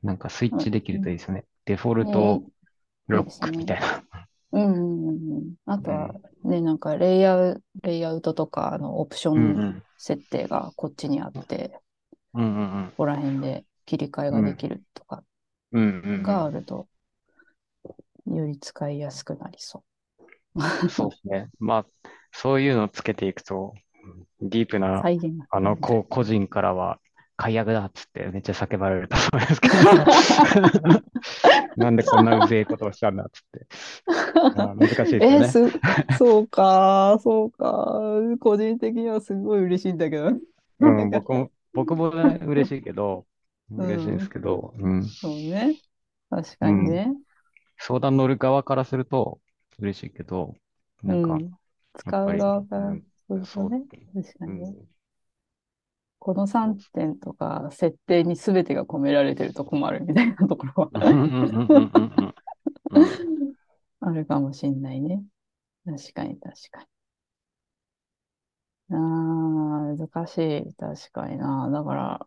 [0.02, 0.58] なんかスイッうん。
[0.58, 1.46] チできるといいですね。
[1.66, 2.44] デフォルね、ト
[3.08, 3.30] ロッ。
[3.40, 4.04] クみたいな。
[4.52, 5.54] うん、うん、うん。
[5.66, 6.24] あとは、うん。
[6.44, 9.64] ね、なんかレイアウ、レイアウトとか、あの、オプション。
[9.96, 11.80] 設定がこっちにあって、こ
[12.34, 14.30] うんうんこら辺で切り替え。
[14.30, 15.24] ができるとか。
[16.22, 16.88] があると、
[18.26, 19.84] より使いやすくなりそう。
[20.88, 21.50] そうですね。
[21.58, 21.86] まあ、
[22.32, 23.74] そういうのをつけていくと、
[24.40, 25.10] ディープな。
[25.50, 27.00] あの、うんこう、個人からは、
[27.36, 29.76] 解約だっつってめっちゃ叫ばれると思うんですけど
[31.76, 33.66] なんでこんなうぜえことをしたんだっつって。
[34.54, 35.58] ま あ、難しいですよえ、ね。
[35.70, 35.74] す、
[36.10, 38.00] そうか、そうか。
[38.40, 40.30] 個人的にはすごい嬉しいんだけど。
[40.80, 43.26] うなん僕も、僕もね、嬉しいけど、
[43.76, 45.80] う嬉しいんですん、けど、うん、そうね。
[46.30, 46.70] 確うん。
[46.70, 47.14] かにね。
[47.78, 49.40] 相談乗る側からすると
[49.78, 50.54] 嬉しいけど、
[51.02, 51.56] なんか、うん。
[51.96, 53.84] 使う側からうん、するとそう、ね。
[54.14, 54.68] 確かにね。
[54.68, 54.88] うん、
[56.18, 62.34] この3そうそ点とか設定に全てが込められてると困るみたいなところは
[64.00, 65.22] あるかもしんないね。
[65.86, 66.86] 確かに確かに。
[68.90, 70.74] ああ、難しい。
[70.74, 71.70] 確かにな。
[71.70, 72.26] だから、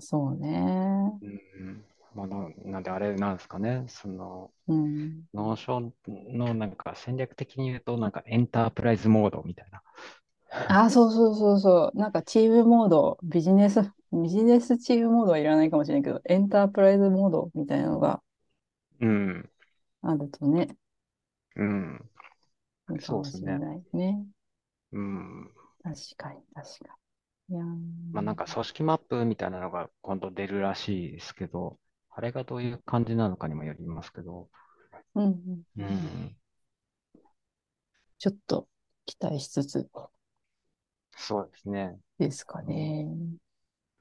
[0.00, 1.12] そうね。
[1.22, 3.84] うんまあ、な、なんであれなんですかね。
[3.88, 5.26] その、うん。
[5.34, 9.82] ノーションのなんか戦略的に言うと、なんかエンタープライズモードみたいな。
[10.68, 11.98] ああ、そうそうそうそう。
[11.98, 13.80] なんかチームモード、ビジネス、
[14.12, 18.22] ビジネスチームモードはいらないかもしれないけど、エンタープライズモードみたいなのが
[19.00, 19.50] うん、
[20.02, 20.76] あるとね、
[21.56, 22.10] うん、
[22.90, 23.40] いいかそうですね。
[23.40, 24.26] もしれないね。
[24.92, 25.50] うん。
[25.82, 26.96] 確かに、確か
[27.48, 27.56] に。
[27.56, 27.66] いやー、
[28.12, 31.78] まあなんか組織マップみたいなのが今度出るらしいですけど、
[32.12, 34.48] あれがどういう感じなのかにもよりますけど、
[35.14, 36.36] うんうんうん、
[38.18, 38.68] ちょっと
[39.06, 39.88] 期待しつつ
[41.16, 41.96] そうですね。
[42.18, 43.08] ですかうん、ね。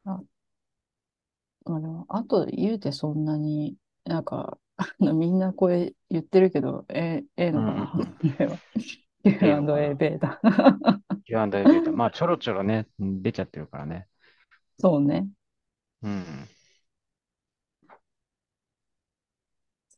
[0.05, 0.21] あ、
[1.65, 7.93] まあでも、あと言うてそんなに、なんか、あのみんなこれ言ってるけど、え、えのかな？
[7.93, 8.05] うん。
[8.31, 8.57] これは。
[9.23, 9.95] Q&A な？
[9.95, 10.39] ベータ。
[11.25, 11.91] Q&A ベータ。
[11.91, 14.07] まあちょろちょろね、うん出ちゃってるからね。
[14.79, 15.27] そうね。
[16.01, 16.47] うん。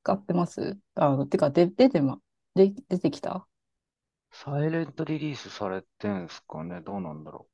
[0.04, 0.78] 使ってます？
[0.96, 2.20] あの、てか、で、出てま、
[2.56, 3.48] で、出てきた？
[4.32, 6.82] サイレントリリースされてんすかね？
[6.82, 7.48] どうなんだろ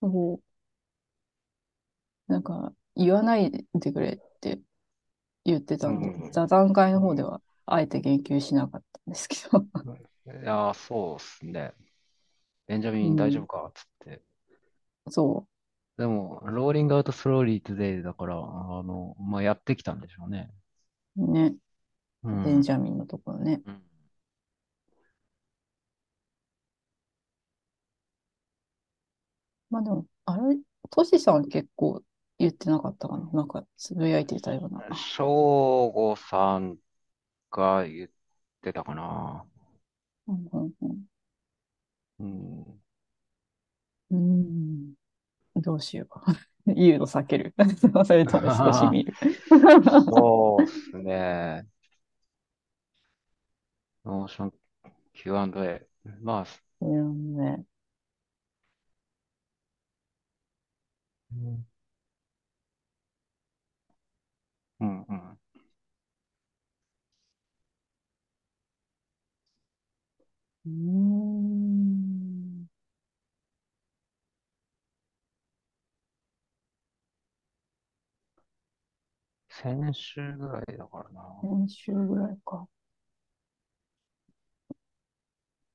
[0.00, 0.06] そ
[2.28, 2.32] う。
[2.32, 4.60] なんか、言わないでくれって
[5.44, 5.86] 言ってう。
[5.86, 6.30] うたんで、ん。
[6.32, 7.02] 座談会のうん。
[7.02, 9.66] 方では、あえて言及しなかったんですけど。
[10.26, 11.72] いやー、そうっすね。
[12.68, 13.44] ベンジャミン大丈うん。
[13.44, 14.22] 夫かつって。
[15.10, 15.46] そ
[15.98, 18.38] でも、ローリングアウトスローリートデイだから、あ
[18.82, 20.50] の、まあ、やってきたんでしょうね。
[21.16, 21.30] う。
[21.30, 21.54] ね。
[22.24, 22.42] うん。
[22.44, 23.62] ベンジャミンのところね。
[23.66, 23.82] うん。
[29.70, 30.58] まあでも、あれ、
[30.90, 32.02] トシさん結構
[32.38, 33.30] 言ってなかったかな？
[33.32, 34.96] なんか、つぶやいてたような。
[34.96, 36.76] 翔吾さん
[37.50, 38.10] が言っ
[38.62, 39.44] てたかな。
[40.26, 41.04] うんうんうん
[42.18, 42.80] うん。
[44.10, 44.94] うーん、
[45.62, 46.49] どうしよう。
[46.66, 47.54] 言うの避ける。
[48.06, 49.14] それとも少し見る。
[50.08, 51.66] そうっすね。
[54.04, 54.52] ノーション
[55.14, 55.86] Q&A。
[56.22, 56.46] まあ、
[56.82, 57.64] いやね。
[61.32, 61.69] うんうん
[79.62, 81.22] 先週ぐらいだからな。
[81.42, 82.66] 先週ぐらいか。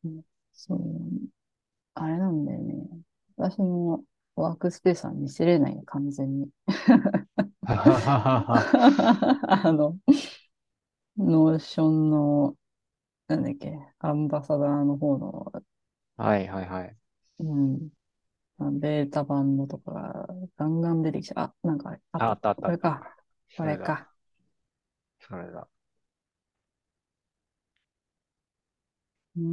[0.04, 0.21] うん
[0.54, 0.80] そう、
[1.95, 2.76] あれなんだよね。
[3.38, 4.04] 私も
[4.36, 6.50] ワークスペースは見せれないね、完全に。
[7.67, 9.98] あの、
[11.17, 12.56] ノーションの、
[13.28, 15.54] なんだっけ、アンバサダーの方の、
[16.17, 16.98] はいはいはい。
[17.39, 17.89] うん、
[18.80, 21.48] ベータ版のとかがガンガン出てきちゃう。
[21.48, 23.14] あ、なんかああ、あったあったこれか。
[23.58, 23.86] これだ。
[23.86, 24.12] か。
[25.20, 25.68] それだ。
[29.38, 29.44] うー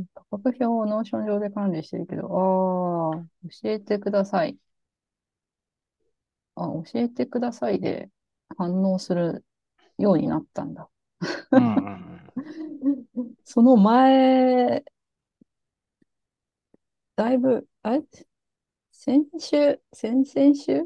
[0.00, 0.06] ん。
[0.14, 3.24] 価格表をノーション上で管理してるけど、ああ、
[3.62, 4.58] 教えてください。
[6.56, 8.10] あ、教えてくださいで
[8.56, 9.44] 反応する
[9.98, 10.88] ようになったんだ。
[11.52, 12.32] うんうんうん。
[13.44, 14.84] その前、
[17.16, 18.02] だいぶ、あれ？
[18.92, 20.82] 先週、先々週？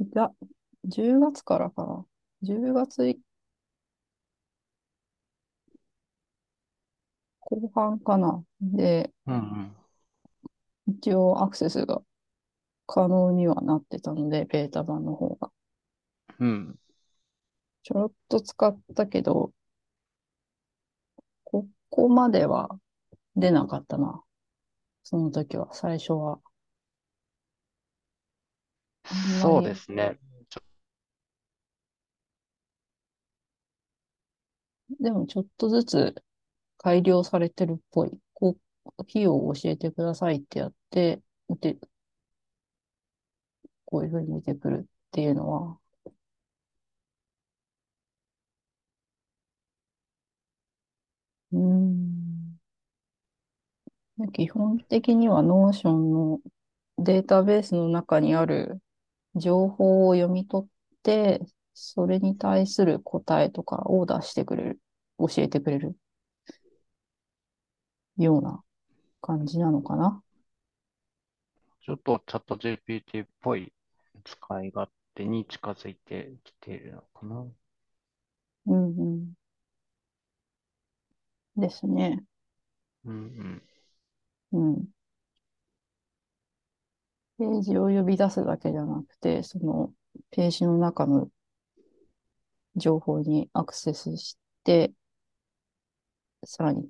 [0.00, 0.30] いや、
[0.88, 2.06] 10月からかな。
[2.42, 3.20] 10月い
[7.40, 8.44] 後半かな。
[8.60, 9.76] で、うんうん。
[10.88, 12.02] 一応アクセスが
[12.86, 15.50] 可能にはなってたので、ベータ版の方が。
[16.38, 16.78] うん。
[17.82, 19.52] ちょろっと使ったけど、
[21.44, 22.78] ここまでは
[23.36, 24.22] 出なかったな。
[25.04, 26.40] その時は、最初は。
[29.40, 30.18] そうですね。
[35.00, 36.14] でもちょっとずつ
[36.78, 38.18] 改良されてるっぽい。
[38.34, 38.58] こ
[38.98, 41.22] う、費用を教えてくださいってやって、
[41.60, 41.78] で、
[43.84, 45.78] こういうふうに出てくるっていうのは、
[51.52, 52.58] うーん。
[54.32, 56.40] 基本的には Notion の
[56.98, 58.80] データベースの中にある
[59.36, 60.70] 情報を読み取っ
[61.02, 61.40] て、
[61.80, 64.80] それに対する答えとかを出してくれる、
[65.18, 65.96] 教えてくれる
[68.16, 68.60] ような
[69.20, 70.20] 感じなのかな？
[71.84, 73.72] ちょっとチャット GPT っぽい
[74.24, 77.46] 使い勝手に近づいてきているのかな？
[78.66, 79.32] うんうん。
[81.56, 82.24] ですね。
[83.04, 83.62] うん
[84.52, 84.70] うん。
[84.76, 84.84] うん。
[87.38, 89.92] ページを呼び出すだけじゃなくて、その
[90.32, 91.28] ページの中の
[92.78, 94.92] 情報にアクセスして、
[96.44, 96.88] さらに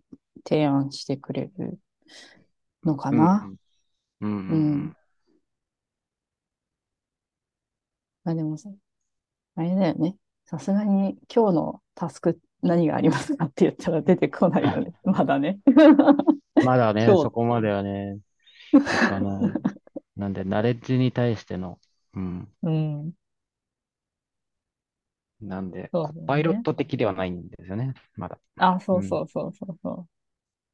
[0.48, 1.79] 提案してくれる
[2.85, 3.48] のかな？
[4.20, 4.29] うんうん。
[4.29, 4.96] うんううんん。
[8.24, 8.70] あ、でもさ、
[9.57, 10.16] あれだよね。
[10.44, 14.94] さすがに今日のタスク何がありますかって言ったら出てこないよね。
[15.05, 15.59] まだね。
[16.64, 18.18] まだね、そこまではね、
[20.16, 21.79] なんで、ナレッジに対しての、
[22.14, 23.12] うん、うん。
[25.40, 28.38] なんで、そうパイロット的ではないんですよね、まだ。
[28.57, 30.09] あ、そうそうそうそうそう。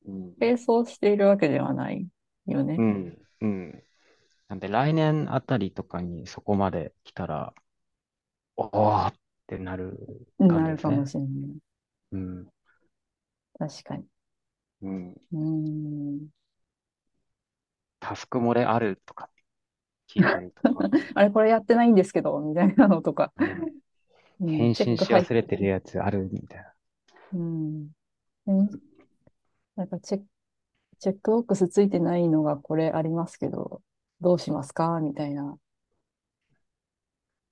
[0.07, 0.35] うん。
[0.38, 2.07] 並走しているわけではない
[2.46, 2.83] よねう。
[2.83, 3.85] ん、うん。
[4.48, 7.55] なんで、来年あたりとかにそこまで来たら、
[8.57, 9.14] おーっ
[9.46, 11.07] てなる感じですねなるかも。
[11.07, 11.31] しれない。
[12.12, 12.48] うん、
[13.59, 14.07] 確かに。
[14.83, 15.16] うん。
[15.33, 16.29] うーん。
[18.00, 19.31] タスク漏れあるとか
[20.09, 23.33] 聞いたりとか、 あれ、これやってないんですけど、みたいなのとか。
[23.38, 23.84] うんうん
[24.46, 26.72] 返信し忘れてるやつあるみたいな。
[27.33, 27.90] うん。
[28.46, 28.80] うん
[29.76, 30.26] なんかチェック、
[31.00, 33.83] チェックボックスついてないのがこれありますけど、
[34.20, 35.00] どうしますか？
[35.00, 35.59] みたいな。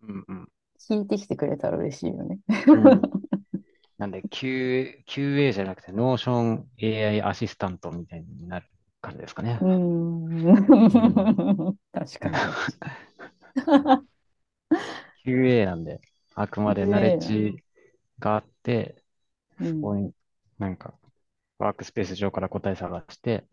[0.03, 0.49] うんうん。
[0.79, 2.39] 聞いてきてくれたら嬉しいよね。
[2.71, 3.03] うん
[3.99, 8.67] なんで、Q、QA じゃなくて、Notion AI アシスタントみたいになる
[9.01, 9.65] 感じですかねう。
[9.65, 11.79] ーん。
[11.93, 12.37] 確かに。
[15.25, 16.01] QA なんで、
[16.35, 17.65] あくまでナレッジ
[18.21, 19.05] があって、
[19.61, 20.15] うんそこに
[20.59, 20.95] なんか、
[21.59, 23.47] ワークスペース上から答え探して、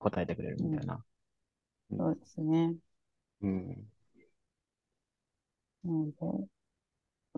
[0.00, 1.04] 答えてくれるみたいな。
[1.98, 2.76] そうですね。
[3.40, 3.90] うん。
[5.84, 6.48] なので、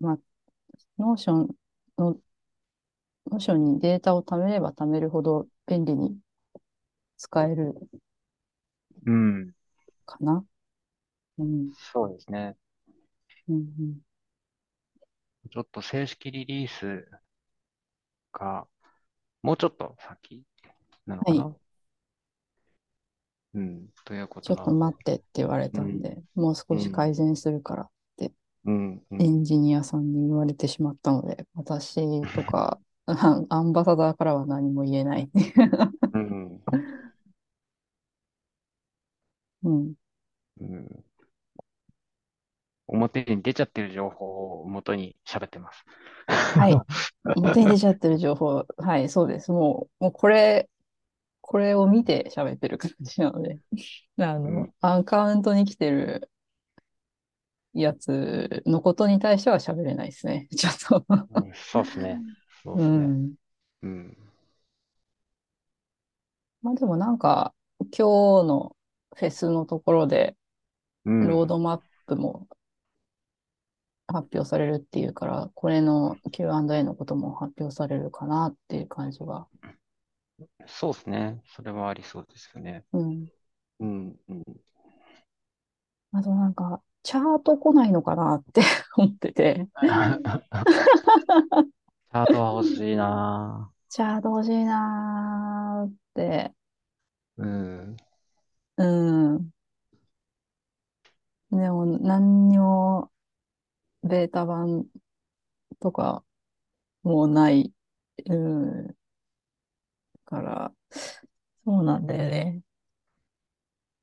[0.01, 0.19] まあ、
[0.99, 1.49] ノーション
[1.99, 2.21] の、
[3.31, 6.19] ノーションにデータを貯めれば貯めるほど便利に
[7.19, 7.75] 使える
[9.07, 9.55] うん。
[10.07, 10.45] かな。
[11.39, 12.57] うん、そうですね。
[13.49, 14.01] うん、うん。
[15.51, 17.09] ちょっと正式リリース
[18.33, 18.67] が、
[19.43, 20.43] もうちょっと先
[21.07, 21.57] なのかな？
[23.55, 23.89] うん。
[24.05, 27.91] というこちょっと待ってって言われたんで、もう少し改善するから、
[28.65, 29.03] うん。
[29.11, 29.23] うん。
[29.23, 31.95] エンジニアさんに言われてしまったので、私
[32.33, 35.31] とか、あ アンバサダーからは何も言えない。
[36.13, 36.63] うん。
[39.63, 39.95] うん、
[40.61, 41.05] うん。
[42.89, 45.85] お表に出ちゃってる情報を元に喋ってます。
[46.27, 46.75] はい。
[47.37, 49.51] 表に出ちゃってる情報、はい、そうです。
[49.51, 50.69] もう、もうこれ、
[51.41, 53.59] これを見て喋ってる感じなので、
[54.19, 56.31] あの、うん、アカウントに来てる
[57.73, 60.49] やつのことに対しては喋れないですね。
[60.57, 62.21] ちょっとうん、そうですね。
[62.63, 62.97] そうですね。
[62.97, 63.35] うん。
[63.83, 64.17] うん。
[66.63, 67.99] まあでもなんか、今日
[68.49, 68.77] の
[69.15, 70.37] フェスのところで、
[71.05, 71.29] うん。
[71.29, 72.49] ロードマップも
[74.09, 79.49] 発表されるっていうから、これの Q&A のことも発表されるかなっていう感じは。
[80.67, 81.41] そうですね。
[81.47, 82.85] それはありそうですよね。
[82.93, 83.27] うん。
[83.81, 84.17] うん。
[84.29, 84.45] うん。
[86.13, 88.63] あとなんか、チャート来ないのかなって
[88.97, 89.69] 思ってて。
[89.81, 96.53] チャートは欲しいなチャート欲しいなーって。
[97.39, 97.97] うん。
[98.77, 99.51] うん。
[101.51, 103.11] でも、何にも
[104.07, 104.87] ベータ版
[105.81, 106.25] とか
[107.03, 107.73] もうない、
[108.27, 108.97] うん、
[110.25, 110.73] から、
[111.65, 112.63] そうなんだよね。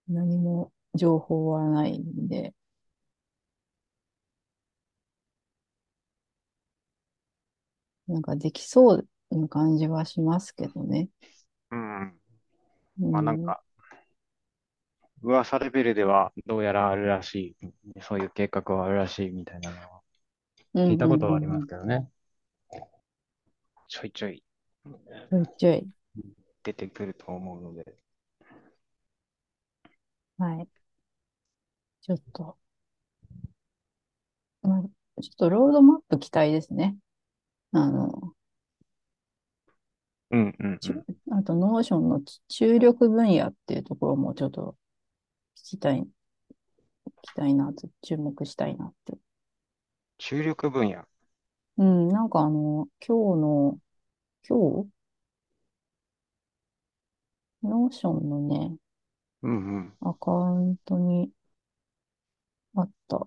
[0.08, 2.54] 何も情報はないんで。
[8.08, 11.10] なんかできそうな感じはしますけどね。
[11.72, 12.08] うん。
[13.02, 13.12] うん。
[13.12, 13.64] まあなんか、
[15.24, 17.56] 噂レベルではどうやらあるらし
[17.96, 18.02] い。
[18.02, 20.02] そういう計画はあるらしいみたいなのは
[20.74, 22.10] うん、聞いたうん、ことはありますけどね。
[23.88, 24.44] ちょいちょい
[25.30, 25.90] ちょいちょい。
[26.64, 27.96] 出てくると思うので。
[30.38, 30.68] はい。
[32.02, 32.58] ちょっと、
[34.62, 34.82] まあ、
[35.22, 36.98] ちょっとロードマップ期待ですね。
[37.74, 38.34] あの、
[40.32, 41.04] うんうんうちん。
[41.32, 44.76] あと、ノーションの注力分野っていうところもちょっと聞
[45.56, 46.08] きたい、聞
[47.22, 49.18] きたいなと、注目したいなって。
[50.18, 51.06] 注力分野。
[51.78, 53.80] うん、なんかあの、今日の、
[54.48, 54.90] 今日？
[57.64, 58.76] ノーションのね、
[59.42, 59.94] うんうん。
[60.02, 61.32] アカウントに
[62.76, 63.26] あった、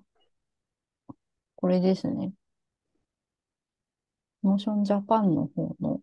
[1.56, 2.32] これですね。
[4.44, 6.00] ノーションジャパンの方の、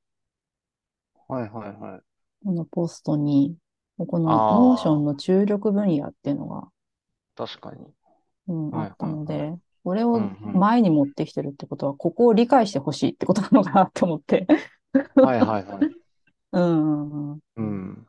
[1.28, 2.02] はいはいはい。
[2.44, 3.56] このポストに、
[4.06, 6.70] このノーションの注力分野っていうのが、
[7.36, 7.94] 確かに。
[8.48, 9.20] うん、あはいったはいはい。
[9.20, 10.38] ので、これをん。
[10.54, 14.48] 前に持ってきてるってことは、ここを理解してほしいってことなのかなって思って。
[15.16, 15.96] はいはいはい。
[16.52, 18.08] うん、うんうん。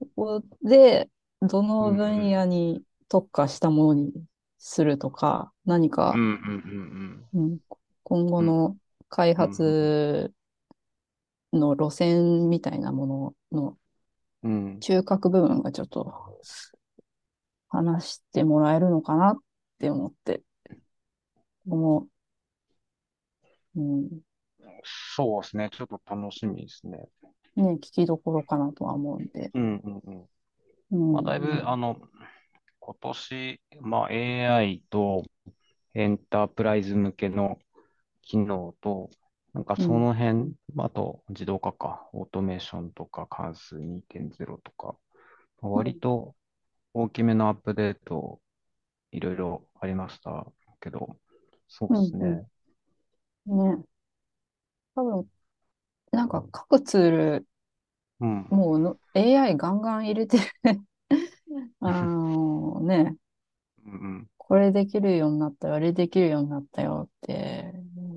[0.00, 1.08] ここで、
[1.42, 2.30] どの分ん。
[2.30, 4.12] 野に特化したものに
[4.58, 7.58] するとか、何か、うんうんうん、
[8.02, 8.42] 今後。
[8.42, 8.76] の
[9.08, 10.32] 開発
[11.52, 13.78] の路線みたいなものの
[14.44, 14.52] うん。
[14.52, 14.80] うん。
[14.80, 16.12] 中核部分がちょっと
[17.68, 19.36] 話してもらえるのかなっ
[19.78, 20.42] て思って、
[21.66, 22.06] も
[23.74, 24.08] う、うん、
[25.16, 25.70] そうですね。
[25.72, 27.08] ちょっと楽しみですね。
[27.56, 30.26] ね、聞きどころかなとは思うんで、うんうん
[30.90, 31.12] うん。
[31.12, 31.96] まだいぶ、あの、
[32.80, 35.22] 今年、まあ、AI と
[35.94, 37.58] エンタープライズ向けの
[38.22, 39.10] 機能と、
[39.54, 44.96] なんかそうん、の辺、あと自動化か、オートメーションとか関数2.0とか、
[45.74, 46.36] うん、割と
[46.94, 48.40] 大きめのアップデート
[49.12, 50.46] いろいろありました
[50.80, 51.18] けど、
[51.68, 52.42] そううん、ですね。
[53.46, 53.84] うん、ね、
[54.94, 55.28] 多分、
[56.12, 57.48] なんか各ツール、
[58.20, 58.46] うん。
[58.48, 60.44] もうの AI ガンガン入れてる。
[61.80, 63.16] あのね、
[63.86, 64.28] うん。
[64.38, 67.72] これできるようになったよ、あれできるようになったよって、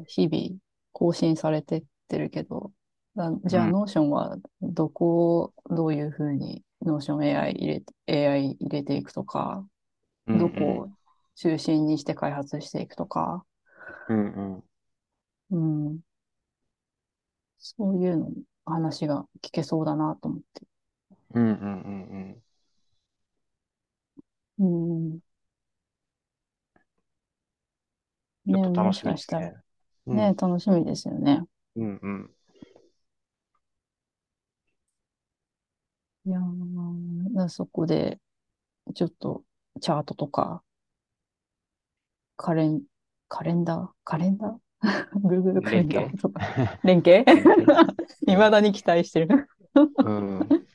[0.07, 0.59] 日々
[0.97, 2.71] 更新されてってるけど、
[3.15, 3.71] だじゃあ、うん。
[3.71, 9.63] ノーションはどこをどういうふうにノーション AI 入れて、AI 入れていくとか、
[10.27, 10.37] うん。
[10.39, 10.91] どこを
[11.35, 13.45] 中心にして開発していくとか、
[14.07, 14.33] うん。
[14.33, 14.63] うん。
[15.51, 15.57] う
[15.93, 15.99] ん、
[17.59, 18.31] そういうの
[18.65, 20.63] 話が聞けそうだなと思って。
[21.33, 21.43] うん。
[21.43, 22.41] うん。
[24.57, 25.09] うん。
[25.09, 25.19] うん、
[28.47, 29.53] ね、もしちょっと楽しみですね。
[30.07, 30.35] うね、ん。
[30.35, 31.43] 楽しみですよね。
[31.75, 31.99] うん。
[32.01, 32.31] うん。
[36.25, 38.19] いやー、そこで、
[38.95, 39.43] ちょっと、
[39.81, 40.63] チャートとか、
[42.35, 42.81] カレン、
[43.27, 43.87] カレンダー？
[44.03, 44.57] カレンダー
[45.19, 46.41] ?Google カレンダーとか。
[46.83, 47.25] 連携？
[47.25, 47.65] 連携うん。
[48.31, 49.49] 未だに期待してる。
[49.97, 50.67] うん。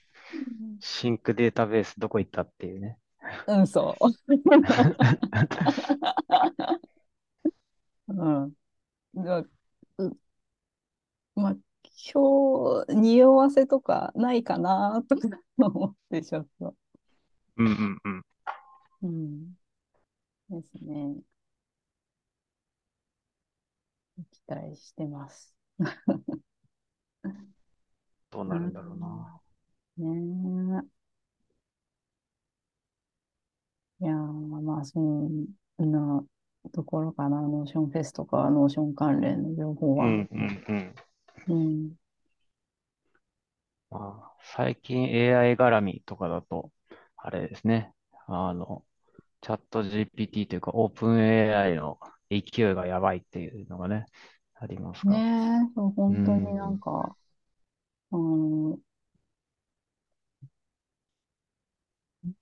[0.80, 2.98] シンクデータベースどこ行ったっていうね。
[3.46, 4.04] うん、そう。
[8.14, 8.52] うん。
[9.14, 9.44] だ
[11.34, 11.56] まあ、
[12.14, 16.76] 今日、匂わせとかないかなとか思ってちょっと。
[17.56, 18.24] うんうんうん。
[19.02, 19.54] うん。
[20.50, 21.16] ですね。
[24.30, 25.54] 期待してます。
[28.30, 29.40] どうなるんだろうな。
[29.96, 30.82] ね
[34.00, 34.04] え。
[34.04, 35.46] いやまあ、そん
[35.78, 36.24] な、
[36.70, 37.40] ところかな。
[37.42, 40.06] ノーションフェスとか、ノーション関連の情報は。
[40.06, 40.94] うんうんうん。
[41.46, 41.96] うん。
[43.90, 46.72] まあ、最近 AI 絡みとかだと、
[47.16, 47.92] あれですね。
[48.26, 48.84] あの、
[49.42, 51.98] チャット GPT というか、オープン AI の
[52.30, 54.06] 勢いがやばいっていうのがね、
[54.56, 55.14] ありますが。
[55.14, 55.18] ね
[55.70, 56.80] え、そう、本当になんうん。
[56.80, 57.16] か、
[58.12, 58.78] あの、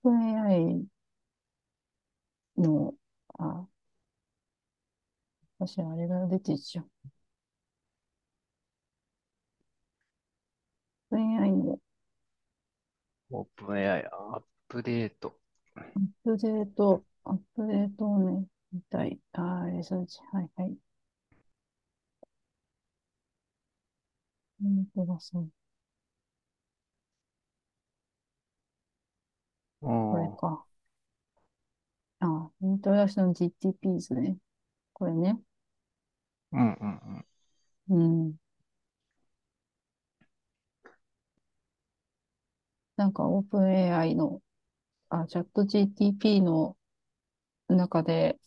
[0.03, 0.85] OpenAI
[2.57, 2.93] の、
[3.39, 3.67] あ、
[5.65, 6.89] 私、あれが出てきちゃう。
[11.11, 11.79] OpenAI の
[13.31, 15.35] オープン AI アップデート。
[15.95, 19.17] アップデート、アップデートをね、見たい。
[19.31, 20.19] あー、リサーチ。
[20.33, 20.77] はいはい。
[24.61, 25.51] 本当だ、そう。
[30.05, 30.65] これか。
[32.19, 34.37] あ、イントロダクション GTPs ね。
[34.93, 35.39] これね。
[36.53, 37.25] うんうん
[37.89, 37.95] う
[38.29, 38.35] ん。
[42.95, 44.41] なんか OpenAI の、
[45.09, 46.77] あ、チャット GTP の
[47.69, 48.39] 中で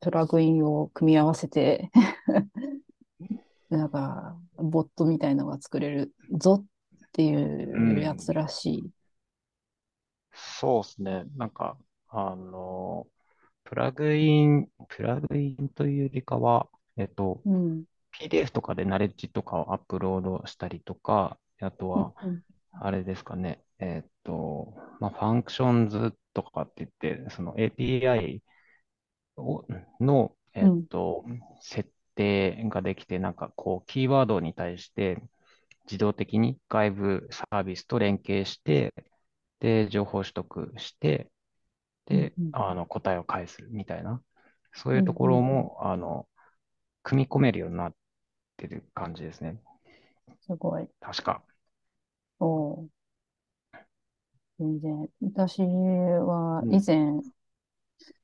[0.00, 1.90] プラグインを組み合わせて、
[3.70, 6.66] なんか、ボットみたいのが作れるぞっ
[7.12, 8.34] ていうやつうん。
[8.34, 8.90] らしい。
[10.32, 11.24] そうですね。
[11.36, 11.78] なんか、
[12.08, 13.06] あの、
[13.64, 17.84] プラグイン、プラグインというよりかは、えっと、うん。
[18.12, 22.42] PDF とかでナレッジとかをアップロードしたりとか、あとうん、は、うん、
[22.80, 26.90] あれですかね、えっと、まあ、 functions とかって言っ
[27.24, 28.42] て、その API
[29.36, 29.66] を
[30.00, 31.24] の、えっうん、と、
[31.60, 35.22] 設定ができて、なんかこう、キーワードに対して
[35.86, 38.94] 自動的に外部サービスと連携して、
[39.60, 41.30] で、情報取得して、
[42.10, 44.22] うん、で、うん、あの、答えを返すみたいな、
[44.74, 46.28] そううん、いうとこうんろも、あの、
[47.04, 47.94] 組み込めるようになっ
[48.56, 49.60] てる感じですね。
[50.46, 50.88] すごい。
[51.00, 51.44] 確か。
[52.38, 52.88] おー
[54.58, 55.08] 全然。
[55.22, 56.70] 私はうん。
[56.70, 57.20] 以前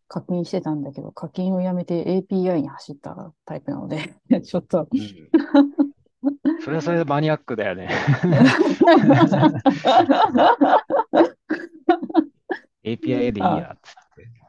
[0.09, 4.15] 課金してたんだけど、課金をやめて API に走ったタイプなので、
[4.45, 5.31] ちょっとうん。
[6.59, 7.91] それはそれでマニアックだよね。
[12.85, 14.00] API でいいあ、や、つって。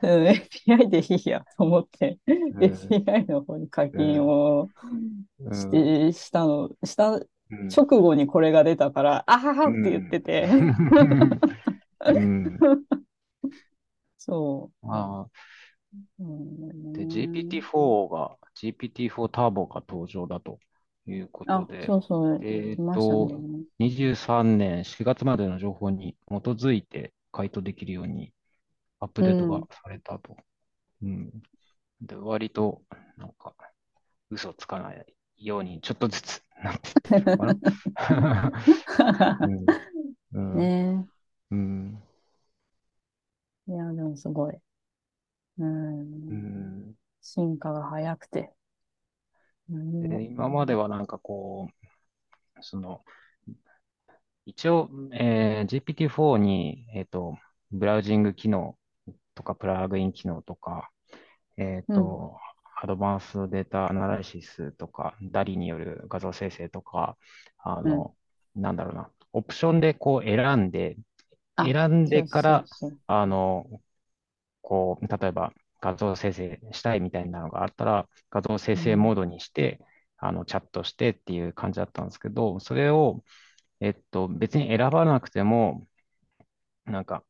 [0.02, 2.20] うん API でいいやと思って、
[2.54, 2.97] うん。
[2.99, 4.02] API の方に課うん。
[4.02, 4.72] 金を
[5.39, 5.54] うん。
[5.54, 7.20] して、したの、した
[7.52, 7.78] うん。
[7.78, 10.22] 直後にこれが出たから、あははうって言ってん。
[10.22, 10.49] て、
[12.08, 12.66] うん。
[14.18, 15.41] そああ。
[16.20, 16.24] う。
[16.24, 16.60] うん
[16.93, 20.60] で、ね GPT-4 が、GPT-4 ターボが登場だと
[21.08, 23.28] いうことあ、で、そうそう、えっ来ましたね。
[23.30, 23.43] と、
[23.80, 28.34] 23年4月までの情報に基づいて回答できるように
[29.02, 29.68] アップうデートがん。
[29.72, 30.38] されたと。
[31.04, 31.43] うん。
[32.02, 32.84] で、割と、
[33.18, 33.56] なんか、
[34.32, 35.06] 嘘つかない
[35.38, 37.56] ようにちょっとずつなってってるのかな。
[39.41, 39.76] うん。
[40.34, 40.74] うん。
[40.93, 41.08] ね
[41.52, 42.04] うん。
[43.68, 43.72] え。
[43.72, 44.62] いや、でもすごい。
[45.58, 45.66] う。
[46.30, 46.95] うんん。
[47.22, 48.54] 進化が早くて。
[49.70, 50.26] うで、ん。
[50.26, 51.70] 今まではなんかこ
[52.60, 53.04] う、その、
[54.45, 57.38] 一応、えー GPT-4 に、えっと、
[57.72, 58.78] ブラウジング機能
[59.36, 60.92] とか、プラグイン機能とか、
[61.58, 62.18] えっうん。
[62.18, 62.38] と、
[62.82, 67.18] アドバンスデータアナライシスとか、ダリによる画像生成とか、
[67.60, 68.04] あうん。
[68.04, 68.16] の、
[68.56, 70.98] なんだろうな、オプションでこう選んで、
[71.56, 72.70] あ、選んでから。
[73.08, 73.82] あの、
[74.62, 78.96] こう、例えば画像生成したいみたいなのがあったら、画像生うん。
[78.96, 79.80] 成モードにして、
[80.18, 83.24] あの、チャットしてっていう感じだったんですけど、それを、
[83.82, 85.88] えっと、別に選ばなくても、
[86.86, 87.24] なんか、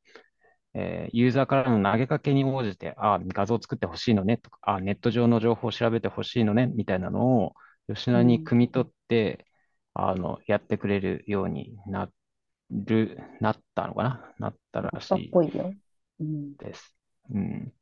[0.74, 7.54] えーユーザーからの投げかけに応じて、あ、画像作ってほしいのねとか、あ、ネット上の情報を調べてほしいのねみたいなのを、
[7.88, 8.44] 吉田にうん。
[8.46, 9.46] 汲み取って、
[9.94, 12.10] あの、やってくれるようにな
[12.72, 14.34] る、なったのかな？
[14.40, 15.74] なったらしたいぽいよ。
[16.20, 16.56] うん。
[16.58, 16.96] です。
[17.32, 17.74] うん。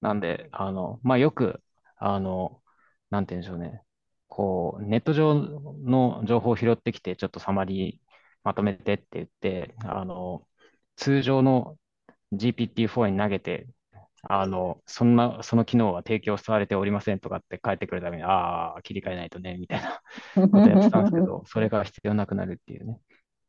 [0.00, 1.62] なんで、あの、まあ、よく、
[1.96, 2.62] あの、
[3.10, 3.82] なんて言うんでしょうね。
[4.28, 8.12] こう、ネット上の情報を拾ってきて、ちょっとサマリー
[8.42, 10.46] まとめてって言って、あの、
[10.96, 11.76] 通常の
[12.32, 13.66] GPT-4 に投げて、
[14.24, 20.00] あの、そんな、その機能は提供されておりませんとかって帰ってくるために、ああ、切り替えないとね、みたいな
[20.50, 23.00] ことやってたんですけど、 それが必要なくなるっていうね。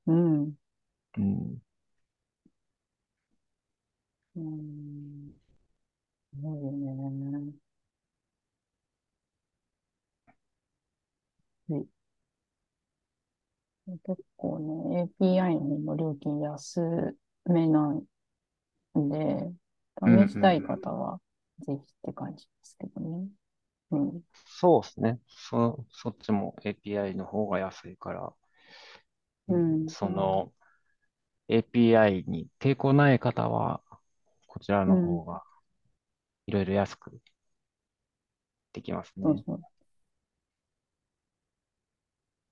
[0.07, 0.55] うん。
[1.17, 1.61] うん。
[4.35, 5.33] うん。
[6.41, 7.53] そうよね。
[11.67, 11.87] はい。
[14.05, 14.59] 結構
[14.91, 17.15] ね、API の料金安
[17.45, 18.05] めなん
[18.95, 19.53] で、
[20.05, 20.79] うん試したいうんうん。
[20.79, 21.19] 方は
[21.59, 23.29] ぜひって感じですけどね。
[23.91, 24.23] うん。
[24.45, 25.19] そうですね。
[25.27, 28.33] そ、そっちも API の方が安いから、
[29.47, 29.93] うんうん。
[29.93, 30.53] その
[31.49, 33.83] API に抵抗ない方は、
[34.47, 34.93] こちらうん。
[34.93, 35.43] の方が
[36.47, 37.19] いろいろ安く
[38.73, 39.23] できますね。
[39.23, 39.63] そうそう。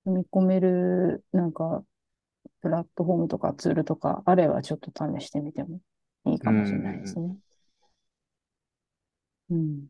[0.04, 1.84] 組み込める、なんか、
[2.62, 5.80] プラットフォームとかツールとかあればちょっと試してみても
[6.26, 7.06] いいうんうんかもしれないでうん。
[7.06, 7.36] すね。
[9.50, 9.88] うん。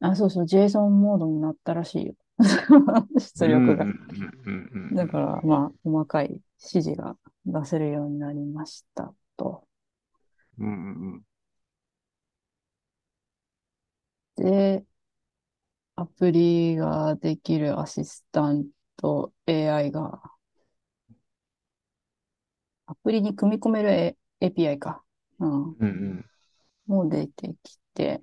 [0.00, 2.14] あ、そうそう、JSON モードになったらしいよ。
[2.38, 2.46] うん
[2.82, 3.84] うんう出力が。
[3.84, 3.94] んうん
[4.46, 4.96] うんうん。
[4.96, 6.42] だから、まあ、細かい指
[6.82, 9.66] 示が出せるようになりましたと。
[10.58, 11.22] うんうんうん。
[14.36, 14.84] で、
[15.96, 18.66] アプリができるアシスタン
[19.00, 20.20] ト AI が、
[22.86, 25.02] アプリに組み込める A- API か。
[25.38, 25.76] うん。
[25.80, 26.30] うんうん。
[26.86, 28.22] もう出てきて、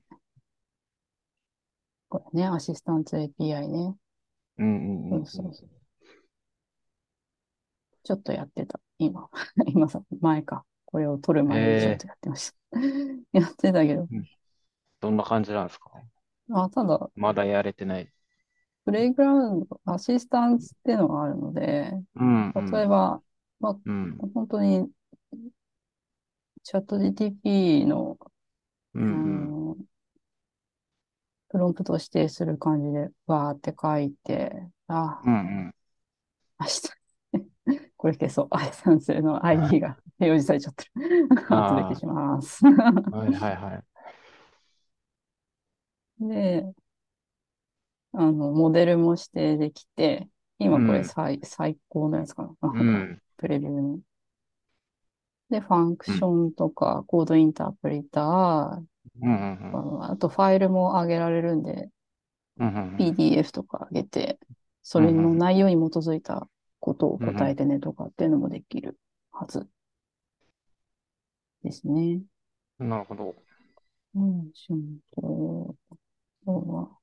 [2.09, 3.95] これね、アシスタント API ね。
[4.57, 5.43] うんうんそううんうん。
[5.43, 5.69] そうそう。
[8.03, 8.79] ちょっとやってた。
[8.99, 9.29] 今。
[9.67, 10.65] 今さ、前か。
[10.85, 12.79] これを撮る前にちょっえとやってました。
[13.33, 14.09] やってたけど。
[14.11, 14.27] ー、うん
[15.01, 15.91] どんな感じなんですか？
[16.49, 18.09] あ、ただ、まだやれてない。
[18.87, 22.73] プレイグラウンド、アシスタントっていうのがあるので、うんうん。
[22.73, 23.21] 例えば、
[23.59, 24.23] まあ、うん。
[24.33, 24.89] 本当に
[26.63, 28.17] チャット GTP の、
[28.95, 29.13] うんうあ
[29.45, 29.53] ん。
[29.53, 29.77] の、
[31.49, 34.51] プロンプトを指定する感じで、わーって書いて、
[34.87, 35.37] あ、うんう
[35.69, 35.73] ん。
[36.59, 36.81] 明日、
[37.97, 38.47] これ消そう。
[38.51, 40.91] アイサンスの ID が表示されちゃってる。
[41.49, 42.61] 後でします。
[43.11, 43.83] あ、 はいはいはい。
[46.19, 46.73] で、
[48.13, 50.29] あの、モデルも指定できて、
[50.59, 51.13] 今これうん。
[51.13, 52.73] 最、最高のやつかな。
[52.73, 53.21] うん。
[53.37, 53.99] プレビューの。
[55.49, 56.17] で、ファンクうん。
[56.17, 58.81] ションとか、コードインタープリター、あ
[59.21, 61.89] うんうんのあとファイルも上げられるんで、
[62.57, 62.67] うん。
[62.67, 64.39] うん PDF とか上げて、
[64.83, 66.49] それのうん内容に基づいた
[66.79, 68.99] ことを答えてねとかっていうのもできる
[69.31, 69.67] はず
[71.63, 72.21] ですね。
[72.79, 73.35] うんなるほど。
[74.15, 75.77] うん、しんと、そ
[76.47, 76.96] うは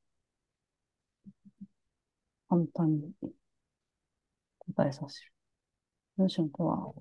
[2.54, 3.12] 簡単に
[4.58, 5.22] 答えさせ
[6.18, 6.24] る。
[6.24, 6.92] よしんとは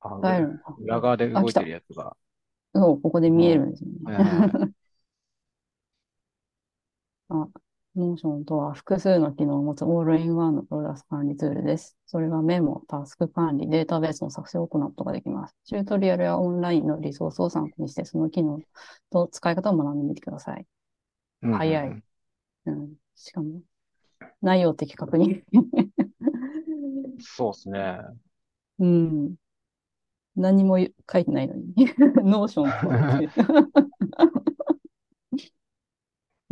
[0.00, 0.78] あ、う答えるのか。
[0.78, 1.70] 裏側であ、動いてる。
[1.70, 2.16] やつが。
[2.74, 3.96] そう、ここで見えるもんですよね。
[7.28, 7.34] あ、
[7.96, 11.96] Notionとは複数の機能を持つオールインワンのプロダクト管理ツールです。
[12.06, 15.56] それはメモ、タスク管理、データベースの作成を行うことができます。
[15.64, 18.62] チュートリアルやオンラインのリソースを参考にして、その機能
[19.10, 20.66] と使い方を学んでみてください。
[21.42, 21.96] うんう早い。
[21.96, 22.04] ん
[22.66, 22.96] うん。
[23.16, 23.62] しかも、
[24.42, 25.42] 内容的確認。
[27.20, 27.98] そうですね。
[28.78, 29.34] うん。
[30.36, 31.74] 何も書いてないのに。
[32.24, 33.26] ノーション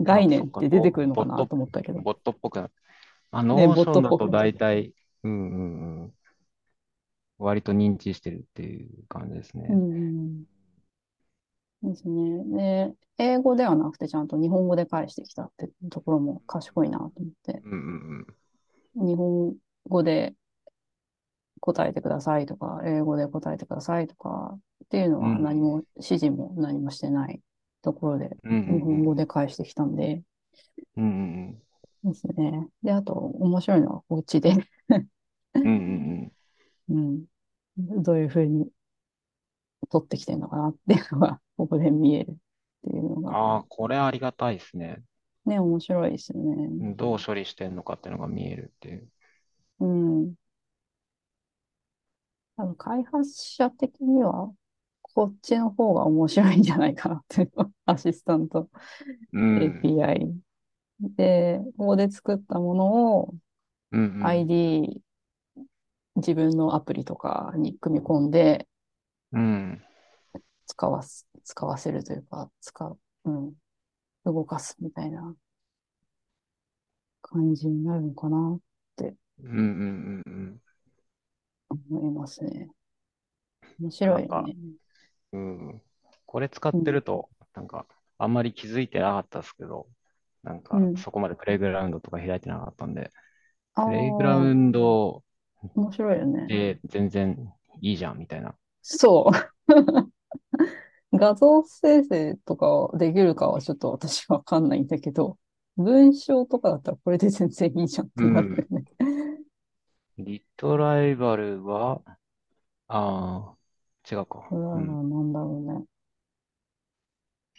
[0.02, 2.00] 概念そって出てくるのかなと思ったけど。
[2.00, 2.70] ボットっぽくな。
[3.32, 4.28] あ、ね、ノーボットっションだと。
[4.28, 4.92] 大体、
[5.22, 6.14] うんうんうん。
[7.38, 9.68] 割と認知してるっていう感じですうね。
[9.74, 10.44] ん。
[11.82, 12.44] ですね。
[12.88, 17.76] で、英語ではなくてちゃんと日本語で返してきたってところも賢いなと思って、うんう
[18.22, 18.26] ん
[18.94, 19.54] 日本
[19.88, 20.34] 語で
[21.60, 25.24] 答えてくださいとか、英語で答えてくださいとかっていうのうん。
[25.24, 25.32] うん。
[25.34, 27.40] は何も、指示も何もしてない
[27.82, 29.16] ところで、うんうん日本語うん。
[29.16, 30.22] で返してきたんで、
[30.96, 31.62] うんうん
[32.02, 32.66] ですね。
[32.82, 34.54] で、あと、面白いのは、こっちで
[35.54, 35.62] うん。
[35.62, 36.32] うん
[36.88, 37.26] うん
[37.88, 38.68] うん、どういうふうに
[39.88, 42.34] 取ってきてるのかなっていうのが、ここで見えるっ
[42.90, 43.24] ていうのうん。
[43.24, 45.02] が、ああ、これありがたいですね。
[45.46, 46.94] ね、面白いですよね。
[46.96, 49.08] どう処理してんのかっていうのが見えるっていう。
[49.80, 50.34] うん。
[52.56, 54.52] 多分開発者的には、
[55.02, 58.68] こっちの方が面白いんじゃないかなっていうの、アシスタント
[59.32, 59.58] うん。
[59.58, 60.40] API。
[61.00, 63.34] で、ここで作ったものを
[63.92, 64.26] うんうん。
[64.26, 65.02] ID、
[66.16, 68.68] 自分のアプリとかに組み込んで
[69.32, 69.82] うん。
[70.66, 73.54] 使わす、使わせるというか、使う、うん、
[74.24, 75.36] 動かすみたいな
[77.22, 78.60] 感じになるのかなっ
[78.96, 80.60] てうんうんうん
[81.68, 82.70] 思いますね。
[83.80, 84.54] 面白いよね。
[85.32, 85.82] うん。
[86.26, 86.84] これ使っうん。
[86.84, 87.86] てると、なんか、
[88.18, 89.88] あんまり気づいてなかったですけど、
[90.42, 90.96] なんか、うん。
[90.96, 93.12] そこまでプレイグラウンドとか開いてなかったんで、
[93.74, 95.24] ああ、プレイグラウ面ンド
[95.90, 96.48] 白いよね。
[96.48, 97.50] で全然
[97.80, 98.54] いいじゃん、みたいな。
[98.82, 99.32] そう。
[101.12, 105.38] 画像生成とかできるかはちょっと私わかんないんだけど、
[105.76, 108.68] 文章とかだったらこれで全然いいじゃんってなる
[110.18, 110.24] うん。
[110.24, 112.02] リトライバルは、
[112.88, 113.56] ああ、
[114.10, 114.46] 違うか。
[114.48, 114.86] これはうん。
[114.86, 115.84] なんだろうね。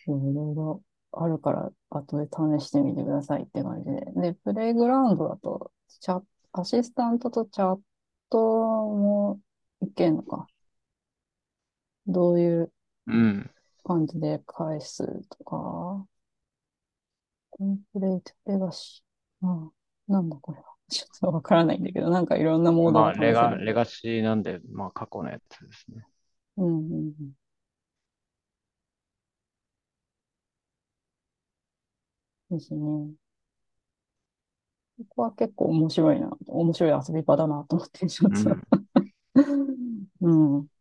[0.07, 4.05] いろいろあるから、後で試してみてくださいって感じで。
[4.15, 6.21] で、プレイグラウンドだと、チャ、
[6.53, 7.79] アシスタントとチャッ
[8.29, 9.39] トも
[9.81, 10.47] いけんのか。
[12.11, 12.73] どういう
[13.07, 13.49] うん。
[13.83, 16.07] 感じで返すとか、
[17.49, 19.47] コンプレイトレガシー。
[19.47, 19.71] ああ、
[20.11, 20.65] なんだこれは。
[20.89, 23.55] ちょっとわからないんだけど、なんかいろんなモードまあ、がレガ。
[23.55, 26.05] レガシーなんで、まあ、過去のやつですね。
[26.57, 27.33] うんうんうん。
[32.51, 33.15] ですね。
[34.99, 36.29] ここは結構面白いな。
[36.47, 38.61] 面白い遊び場だなと思って、ちょっとうん。
[40.21, 40.29] う
[40.61, 40.67] ん、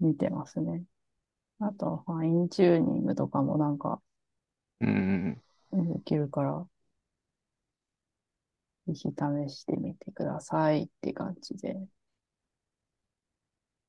[0.00, 0.84] 見てますね。
[1.60, 4.02] あと、ファインチューニングとかもなんか
[4.80, 5.42] うん。
[5.72, 6.68] できるから、
[8.88, 11.76] ぜひ試してみてくださいって感じで。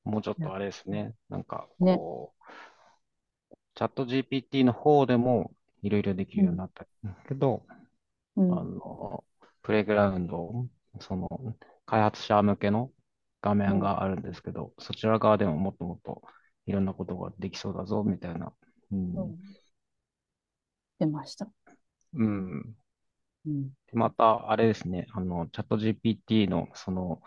[0.04, 1.14] もうちょっやとあれですね。
[1.28, 2.02] なんか、ね。
[2.02, 2.42] こう、
[3.74, 5.52] チャット GPT の方でも
[5.82, 6.86] いろいろできうん、るようになった
[7.28, 7.66] けど、
[8.48, 9.24] あうん、の、
[9.62, 10.66] プレイグラウンド、
[11.00, 11.28] その、
[11.86, 12.92] 開発者向けの
[13.42, 13.76] 画うん。
[13.76, 16.22] 面があるんですけど、そちら側でももっともっと
[16.66, 18.52] いろんなことができそうだぞ、みたいな。
[18.92, 19.14] うん。
[19.14, 19.60] そう
[21.00, 21.50] 出ました。
[22.14, 22.76] うん。
[23.46, 27.22] うん、でまた、あれですね、あの、チャット GPT の、その、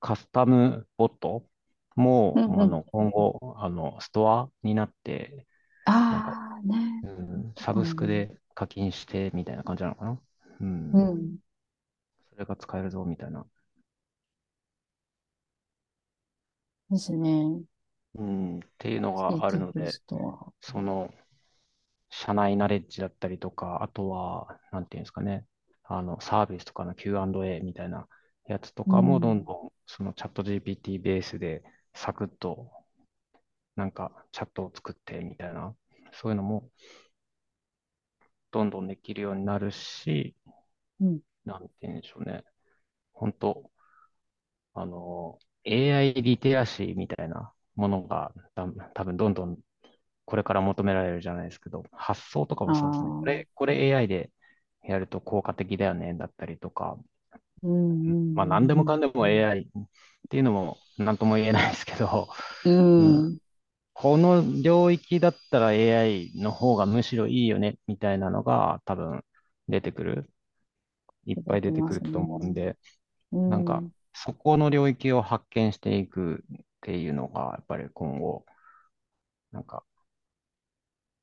[0.00, 1.48] カスタムボット
[1.96, 2.60] も、うん、うん。
[2.62, 5.46] あの、今後、あの、ストアになって、
[5.84, 6.76] ああ、ね。
[7.02, 10.20] うん、サブスクうん、で課金してみたいな感じなのかな
[10.60, 10.92] うん。
[10.92, 11.38] うん。
[12.30, 13.44] それが使えるぞみたいな。
[16.90, 17.62] ですね。
[18.14, 18.56] うん。
[18.58, 19.92] っていうのがあるテので。
[20.60, 21.12] その、
[22.10, 25.46] 社内ナレッジだったりとか、あとは、なんていうんですかね、
[25.84, 28.08] あの、サービスとかの Q&A みたいな
[28.46, 31.62] やつとうかも、どんん、どん、そのチャット GPT ベースで、
[31.94, 32.70] サクッと、
[33.76, 35.74] なんか、チャットを作ってみたいな、
[36.12, 36.70] そういうのも、
[38.50, 40.34] どんどんできるようになるし、
[41.00, 41.20] うん。
[41.44, 42.44] なんて言うんでしょうね。
[43.12, 43.70] 本当
[44.74, 49.58] あの、AI リテラシーみたいなものがた多分どんどん
[50.26, 53.12] これから求められるじゃないですけど、発想とかあもそうですね。
[53.16, 54.32] こあ、れ、これ AI で
[54.84, 56.98] やると効果的だよね、だったりとか、
[57.62, 59.66] うん、うまあ何でもかん、んでも AI っ
[60.30, 62.28] ていうのも何とも言えないですけど、
[62.64, 63.22] ううん、ん。
[63.30, 63.38] うん。
[63.94, 69.24] この領域だったら AI の方がむしろいいよね、みたいなのが多分
[69.68, 70.30] 出てくる。
[71.26, 71.94] いっぱい出てく。
[71.94, 72.78] ると思うんで、
[73.32, 73.92] うなんか、ん。
[74.24, 78.44] そこの領域を発見していくっていうのが、やっぱり今後、
[79.52, 79.84] なんか、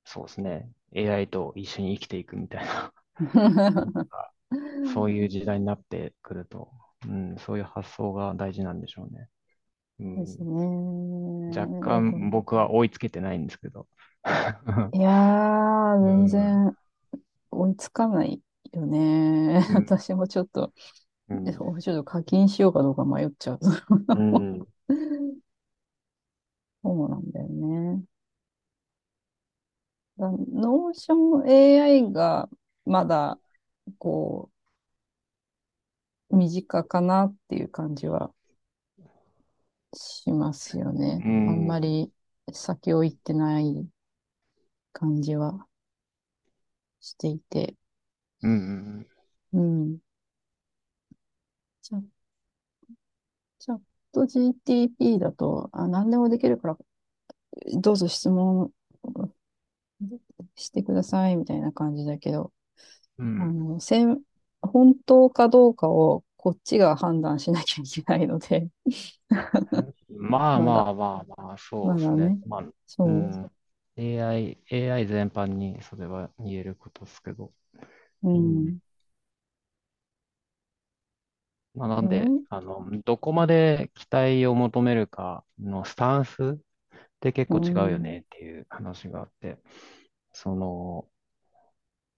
[0.05, 2.93] そうですね、AI と一緒に生きていくみたいな、
[4.83, 6.71] そういう時代になってくると、
[7.07, 9.29] うん、そういう発想が大事なんでしょうね。
[9.99, 10.47] うですん、
[11.49, 11.67] 若ね。
[11.67, 13.87] だから干僕は追いつけてないんですけど。
[14.93, 16.77] いやー、う全ん、然
[17.51, 18.41] 追いつかない
[18.73, 19.67] よね。
[19.67, 20.73] うん、私もちょっと、
[21.29, 21.45] うん、
[21.81, 23.59] ちょっと課金しようかどうか迷っちゃう。
[24.13, 24.67] うん、
[26.83, 28.03] そうなんだよね。
[30.17, 32.49] だ Notion AI が
[32.85, 33.39] まだ、
[33.99, 34.49] こ
[36.29, 38.31] う、身近かなっていう感じは
[39.95, 41.25] しますよね。
[41.47, 42.11] あんうん、まり
[42.53, 43.87] 先を行ってない
[44.93, 45.67] 感じは
[46.99, 47.75] していて。
[48.41, 49.07] うん、
[49.53, 49.99] うん。
[51.85, 52.01] チャ、
[53.59, 53.79] チャッ
[54.13, 56.77] ト GTP だと、あ、何でもできるから、
[57.81, 58.71] どうぞ質問
[60.55, 62.51] してくださいみたいな感じだけど、
[63.17, 64.21] うん、あの、せん、
[64.61, 68.69] 本当かどうかをこっちが判断しなきゃいけないので、
[70.09, 72.17] まあまあまあまあ、そうですね。
[72.17, 72.63] まだね、まあ、
[73.05, 73.51] うそん。
[73.95, 77.53] AI、AI 全般にそれは言えることですけど。
[78.23, 78.73] う、ううん。
[78.73, 78.79] ん、
[81.75, 86.57] まあ、なんで、うん、あの、どこまで期待を求めるかのスタンスっ
[87.21, 89.59] て結う構違うよん、ねっていう話があって、
[90.33, 91.09] その、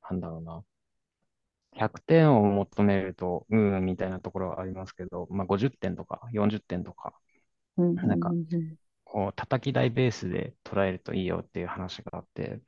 [0.09, 0.63] なんだろうな。
[1.73, 7.13] 100点を求めると、うん、みたいなところはありますけど、まあ、50点とか40点とか、
[7.77, 12.61] うん、なんか、うん、こう、叩き台ベースで捉えるといいよっていう話があって、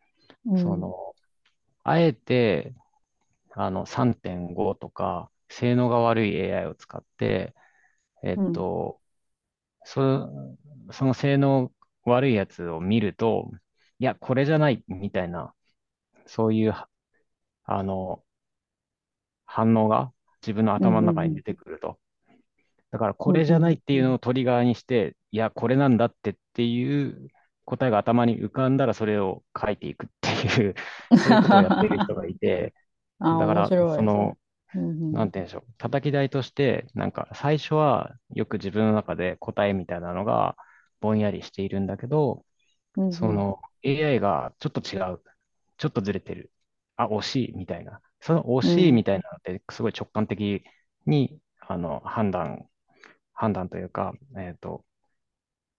[0.46, 1.16] うん、その、
[1.84, 2.76] あえて、
[3.52, 7.56] あの、3.5とか、性能が悪い AI を使って、
[8.24, 9.02] えっうん、と、
[9.86, 10.30] そ、
[10.94, 11.74] その性能
[12.06, 13.52] 悪いやつを見ると、
[14.00, 15.54] いや、これじゃない、みたいな、
[16.28, 16.74] そういう、
[17.66, 18.24] あの、
[19.46, 21.02] 反応が自分のうん、頭の。
[21.02, 22.00] 中に出てくると。
[22.92, 27.30] だからこれじゃないっていうのをトリガーにして、いや、これなんだってっていう
[27.66, 30.30] 答えが頭に浮かんだらそれを書いていくって
[30.64, 30.76] いう、
[31.16, 32.74] そういうことをやってる人がいて、
[33.38, 34.38] だから、その、
[35.12, 35.74] なんて言うんでしょう。
[35.78, 40.56] 叩き台として、なんか最初はよく自分の中で答えみたいなのが
[41.00, 42.46] ぼんやりしているんだけど、
[42.98, 45.22] うん、うん、その AI がちょっと違う。
[45.78, 46.52] ちょっとずれてる。
[46.98, 48.02] あ、惜しいみたいな。
[48.22, 50.64] その惜うん、しいみたいなのってすごい直感的
[51.06, 52.68] にあの判断、
[53.34, 54.86] 判断というか、えっと、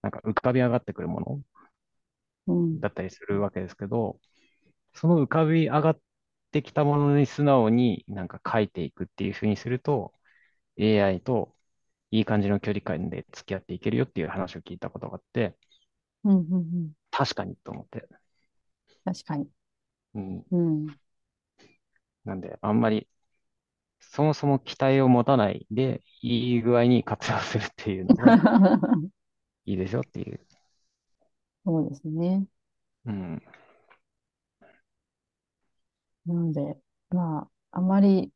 [0.02, 1.42] なんか浮かび上がってくるもの
[2.46, 4.18] うん、だったりするわけですけど、
[4.94, 6.00] その浮かび上がっ
[6.50, 10.14] てきたものに素直になんか書いていくっていうふうにすると、
[10.78, 11.56] AI と
[12.10, 15.56] いい感じの距離感で付き合っていけるよっていう話を聞いたことがあって、
[16.24, 16.92] うん、うん。
[17.10, 18.08] 確かにと思って。
[19.04, 19.48] 確かに。
[20.14, 20.46] うん。
[20.50, 20.94] うん。
[22.24, 23.08] なんで、あんまり
[24.00, 28.40] そもそも期待を持たないで、いい具合に活用するっていうのが
[29.64, 30.40] いいですよっていう。
[31.64, 32.46] そうですね。
[33.04, 33.42] うん。
[36.32, 36.76] なので、
[37.10, 38.32] まあ、あまり、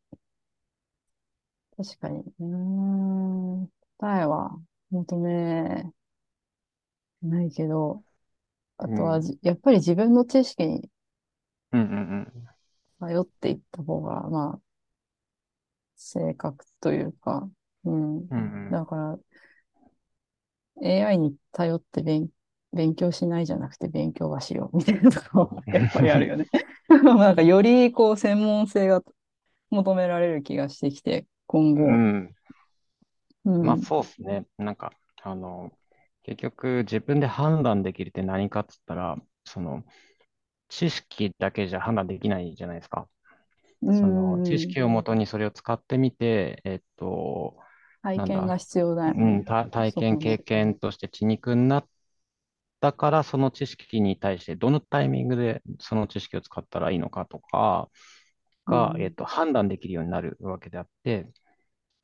[1.76, 2.46] 確かに、うー
[3.64, 3.68] ん、
[3.98, 4.50] 答えは
[4.90, 5.92] 求め
[7.22, 8.04] ないけど、
[8.78, 9.22] あとはうん。
[9.22, 10.90] じやっぱり自分の知識に
[11.72, 11.84] うんう
[12.40, 12.48] ん
[12.98, 14.60] 頼っていった方が、まあ、
[15.96, 17.48] 正確というか、
[17.84, 18.30] うん。
[18.30, 18.38] うん。
[18.38, 19.18] うんだから、
[20.82, 22.30] AI に頼って勉、
[22.74, 26.48] 勉強しないじゃなくて勉強はしようみたいなところはやっぱりあるよね。
[26.88, 29.02] なんかよりこう専門性が
[29.70, 31.94] 求められる気がしてきて、今うん。
[33.44, 33.44] 後。
[33.44, 33.54] うん。
[33.60, 33.82] まあうん。
[33.82, 34.46] そうですね。
[34.58, 35.72] なんか、あの、
[36.22, 39.84] 結局自分で判断できるって何かっつったら、その、
[40.68, 43.08] 知識だけじゃ判断できないじゃないですか。
[43.82, 44.74] うその、知ん。
[44.74, 47.58] 識をもとにそれを使ってみて、えっと、
[48.02, 50.18] 体験が必要だようん、体験。
[50.18, 51.88] 経験として血肉になっ
[52.84, 57.90] たから、その知識に対してどのタイミングでその知識を使ったらいいのかとか
[58.66, 59.14] が、えっうん。
[59.14, 61.28] と、判断できるようになるわけであって、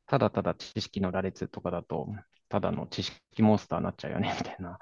[0.06, 2.08] ただただ知識の羅列とかだと、
[2.50, 4.78] ただの知識モンスターになっちゃうよね、 みたいな。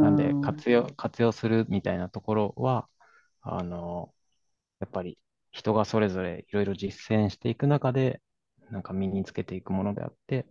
[0.00, 0.40] なんで、ん。
[0.40, 2.88] 活用、活用するみたいなところは、
[3.42, 4.14] あの、
[4.80, 5.18] やっぱり
[5.52, 8.22] 人がそれぞれいろいろ実践していく中で、
[8.70, 10.46] なんか身につけていくものであって、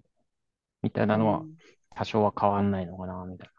[0.83, 1.57] みたいなのはうん
[1.95, 3.49] 多少は変わんないのかな、みたい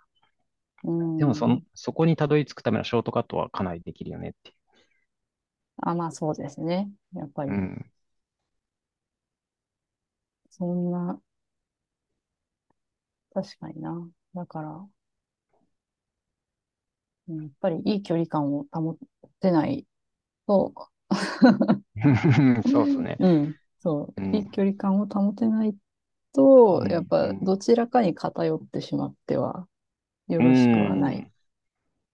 [0.85, 0.91] な。
[0.91, 1.49] うでもそ。
[1.75, 4.55] そこにたどり着くためのショートカットはかなりできるよねってい
[5.83, 6.91] あ、まあそうですね。
[7.15, 7.53] やっぱう。
[7.53, 7.91] うり、ん。
[10.51, 11.21] そんな、
[13.35, 14.09] 確かにな。
[14.35, 14.89] だから、
[17.29, 18.97] うんやっぱりいい距離感を保
[19.41, 19.87] てない
[20.47, 20.75] と、
[22.67, 23.19] そうですね。
[23.19, 24.51] うん、そう、いいうん。
[24.51, 25.77] 距離感を保てない
[26.35, 27.29] と、やっうん。
[27.29, 27.43] うぱん。
[27.43, 29.69] どちらかに偏ってしまっては
[30.29, 31.33] ようろしくはないん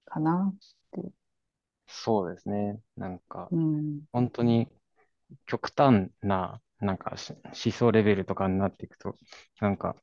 [0.06, 0.58] かなっ
[1.02, 1.12] て。
[1.86, 2.80] そうですね。
[2.96, 4.68] なんか、うん、本当に
[5.46, 9.16] 極端な、なんかし思想レベルとかになっていくと、
[9.60, 9.96] なんか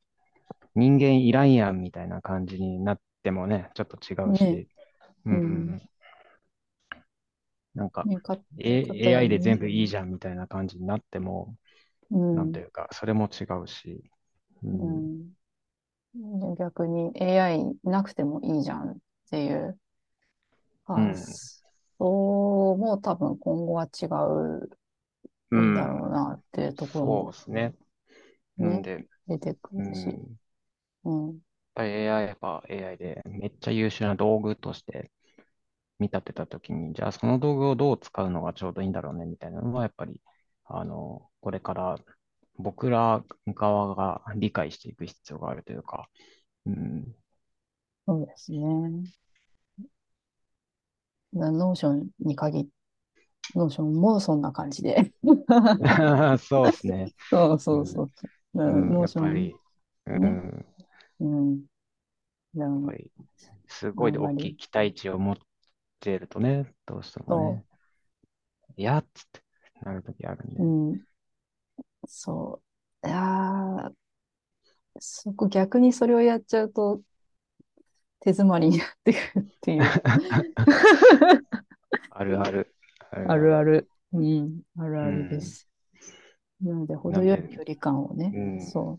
[0.74, 4.68] 人間いらんやんみたいな感じになってもね、ちょっと違うね、し、
[5.26, 5.82] うんうんううん、ん。
[7.74, 9.40] なんか、ね、か、A、偏 AI でりね。
[9.40, 11.58] 全部いいじゃんみたいな感じになっても、うん、
[12.34, 14.10] なんというか、それも違うし、
[14.62, 15.34] うん、
[16.58, 18.96] 逆に AI なくてもいいじゃんっ
[19.30, 19.78] ていう。
[20.94, 21.38] うん。
[21.38, 21.62] 発
[21.98, 24.70] 想も多分今後は違う
[25.50, 27.74] うんだん、ろうなっていうところそうもですね。
[28.58, 30.20] なんね、で、出てくうるし。
[30.22, 30.38] ん、
[31.04, 31.40] うん。
[31.76, 35.10] やっぱり AI は AI でめっちゃ優秀な道具として
[36.00, 40.22] 見立てたときに、じゃあその道具をどう使うのがちょうどいいんだろうねみたいなのは、やっぱり、
[40.66, 41.98] あの、これから
[42.58, 43.24] 僕ら
[43.54, 46.08] 側が理解していく必要があるというか、
[46.66, 47.16] うん、
[48.06, 48.58] そうですね。
[51.32, 52.66] ノーションに限っ、
[53.56, 55.12] ノーションもそんな感じで。
[56.38, 57.14] そうですね。
[57.30, 58.58] そうそううんそうそう。
[58.70, 59.54] ん、やっノーションぱり、
[60.06, 60.28] うね。
[60.28, 60.66] ん、
[62.54, 62.98] やっうん。
[63.68, 65.36] すあごい大きい期待値を持っ
[66.00, 67.64] ているとね、どうしてもそね、
[68.78, 69.42] いやっつって
[69.82, 70.70] なるときあるんう、で。
[70.92, 71.00] うん、
[72.08, 72.62] そ
[73.04, 73.06] う。
[73.06, 73.92] いやー、
[74.98, 77.00] そこ逆にそれをやっちゃうと
[78.20, 79.82] 手詰まりになってくるっていう。
[82.10, 82.74] あるある、
[83.12, 83.88] ああるある。
[84.12, 85.40] うん、あるあるでうん。
[85.42, 85.68] す。
[86.62, 88.98] なので、程よい距離感をね、うん、そ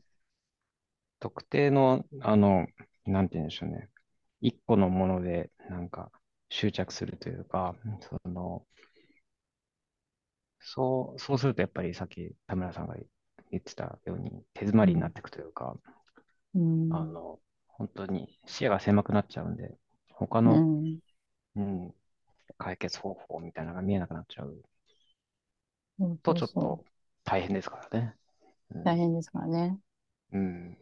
[1.19, 2.67] 特定の、あの、
[3.05, 3.89] なんて言うんでしょうね。
[4.41, 6.11] 一個のもので、なんか、
[6.49, 8.65] 執着するというか、その、
[10.59, 12.95] そう、そうするとやっぱりさっき田村さんが
[13.51, 14.91] 言ってたように手詰まうん。
[14.91, 15.75] りになっていくというか、
[16.53, 16.59] うん。
[16.89, 19.75] あの、本当に視野が狭くなっちゃうんで、
[20.11, 20.99] 他の、うん。
[21.55, 21.95] うん、
[22.57, 24.63] 解決方法みたいなのが見えなくなっちゃう
[26.23, 26.33] と。
[26.33, 26.85] ちょっと
[27.23, 28.15] 大変ですからね。
[28.75, 28.83] うん。
[28.83, 29.79] 大変ですからね。
[30.31, 30.77] うん。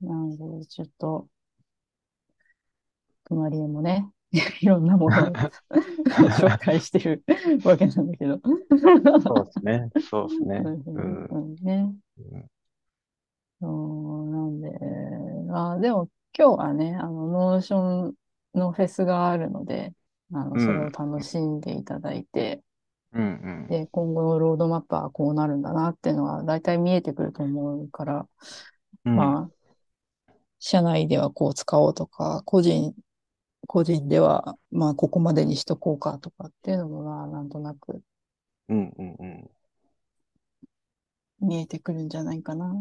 [0.00, 1.28] なので、ちょっと、
[3.24, 4.10] 隣へもね、
[4.60, 5.26] いろんなものを
[6.30, 7.24] 紹介してる
[7.64, 8.40] わけなんだけど。
[9.22, 9.90] そうですね。
[10.10, 10.62] そうですね。
[10.64, 11.24] うんうん。
[11.30, 11.94] うんね。
[12.32, 12.50] うん
[13.60, 13.68] そ
[14.24, 14.70] うなんで、
[15.52, 18.14] あ、でも今日はね、あの、 Notion
[18.54, 19.94] のフェスがあるので、
[20.32, 20.92] あの、それをうん。
[20.92, 22.62] 楽しんでいただいて、
[23.12, 23.66] うん。
[23.68, 28.28] で、今後のロードマップはこうなるんだなっていうのは大体見えてくると思うから、
[29.04, 29.16] うん。
[29.16, 29.70] まあ、
[30.58, 32.94] 社内ではこう使おうとか、個人、
[33.66, 38.02] 個人では、まあ、ここまでにしとこうかとかっていうのも、まあ、なんとなく
[38.68, 38.92] うん。
[38.98, 39.16] うん。
[39.18, 39.50] うん。
[41.40, 42.74] 見えてくるんじゃないかな。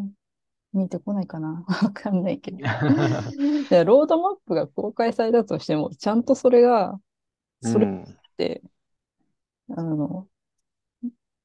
[0.74, 1.66] 見えてこないかな。
[1.84, 2.58] わかんないけど。
[3.70, 7.00] でロードマップが公開されたとしても、ちゃんとそれが、
[7.62, 8.18] それっうん。
[8.38, 8.64] て、
[9.70, 10.28] あの、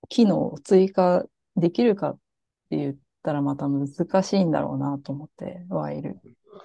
[0.09, 1.25] 機能を追加
[1.57, 2.15] できるかっ
[2.71, 3.89] て言ったらまた難
[4.23, 6.21] しいんだろうなと思ってはいる。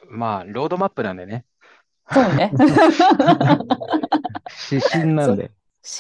[0.09, 1.45] まあ、ロードマップなんでね。
[2.11, 2.51] そうね。
[4.71, 5.35] 指針なん。
[5.35, 5.51] で、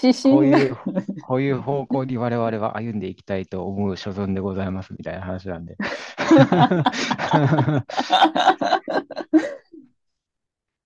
[0.03, 0.77] 指針がこういう、
[1.23, 5.75] こういう方向に我々は歩んでいきたいと思う所存でございますみたいな話なんで。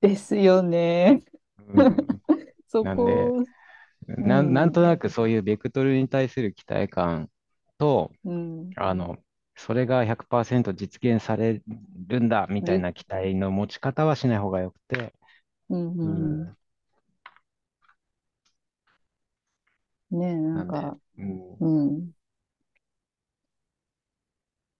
[0.01, 1.21] ですよね。
[1.73, 1.97] うん、
[2.67, 3.43] そなんで、こ、
[4.07, 7.29] うなん、なんとなん、くそういうベクトルに対する期待感
[7.77, 8.69] と、うん。
[8.77, 9.17] あの、
[9.65, 11.61] それが100%実現され
[12.07, 15.13] るんだみたいで、な期待の持ち方はしない方がよくて、
[15.69, 16.57] うん、ううん、うん、ん。
[20.11, 22.11] ねえ、なんか、うん、うん。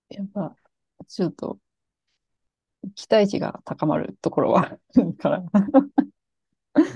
[0.10, 0.56] やっぱ、
[1.08, 1.60] ちょっと、
[2.96, 4.78] 期待値が高まるところは
[5.20, 5.44] から。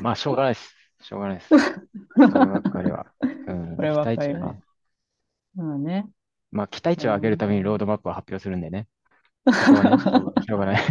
[0.02, 0.76] まあ、しょうがないです。
[1.02, 1.50] しょうがないです。
[2.32, 3.06] そればっかりは。
[3.48, 4.56] うん、期こればっかりは。
[5.56, 6.10] まあね。
[6.54, 8.88] まあ、期待う値を上げるためにローん、ドマップを発表するんでね。
[9.60, 9.80] しょ
[10.38, 10.84] う、しょうがない。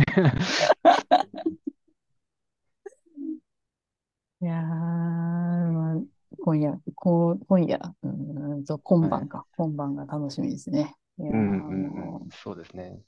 [4.41, 6.03] いやー、まあ、
[6.41, 9.23] 今夜、こ今夜、うーんと、今はい。
[9.23, 9.47] 晩か。
[9.57, 10.97] 今晩が楽しみですね。
[11.19, 12.21] いやー、うん、うん、うん。
[12.21, 13.03] もそうですね。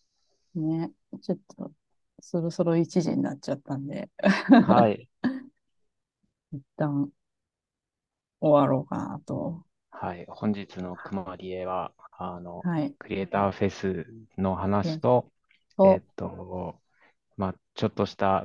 [0.55, 0.93] う、ね、
[1.23, 1.73] ちょっと、
[2.21, 4.11] そろそろ1時になっちゃったんで、
[4.59, 5.09] はい。
[6.53, 7.13] 一旦
[8.41, 9.65] 終わろうかなと。
[9.91, 10.27] はい。
[10.29, 12.95] 本日のくまりえは、あの、はい。
[12.99, 14.07] クリエイターフェス
[14.39, 15.31] の話ね、と、
[15.85, 16.81] えっと、と、
[17.37, 18.45] まあ、ちょっとした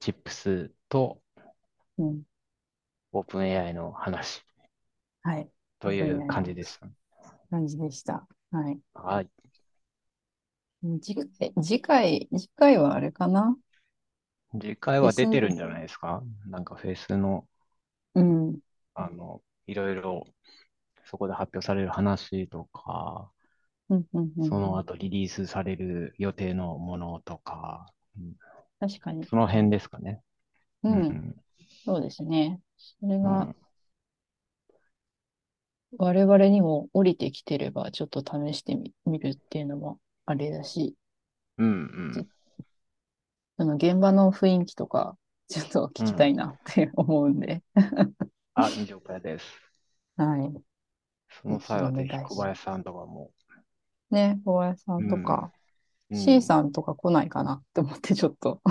[0.00, 1.20] チップスと
[1.98, 2.22] うん、
[3.12, 4.42] オープン AI の話
[5.22, 5.50] はい。
[5.80, 6.88] という感じでした。
[7.50, 8.26] 感じでした。
[8.50, 8.78] はい。
[8.94, 9.28] はい。
[11.00, 13.56] 次回、次回、次回はあれかな？
[14.52, 16.22] 次回は出てるんじゃないですか？
[16.46, 17.46] なんかフェスの、
[18.14, 18.58] うん、
[18.94, 20.26] あの、いろいろ
[21.08, 23.30] そこで発表される話とか、
[23.90, 24.46] うん、うん、うん。
[24.48, 27.86] そうんの後リリースされる予定のものとか、
[28.16, 28.34] うん
[28.80, 29.28] 確かに。
[29.28, 30.22] その辺ですかね。
[30.82, 31.36] うん、うん、
[31.86, 32.60] そうですね。
[32.78, 33.56] それがうん、
[35.98, 40.96] 我々にも降りてきてれば、ちょっと試してみ、みるっていうのもあれだし、
[41.58, 41.70] うん、う
[42.12, 42.28] じん。
[43.56, 45.16] その現場の雰囲気とか、
[45.48, 46.36] ちょっと聞きたいうん。
[46.36, 47.62] なって思うんで、
[48.54, 49.58] あ、了解です。
[50.16, 50.62] はい。
[51.30, 52.20] その際はぜひ。
[52.20, 53.32] 小林さんとかも。
[54.10, 55.52] ね、小林さうんとか、
[56.10, 56.42] ん、う C ん。
[56.42, 58.62] さんとか来ないかなって思って、ちょっと。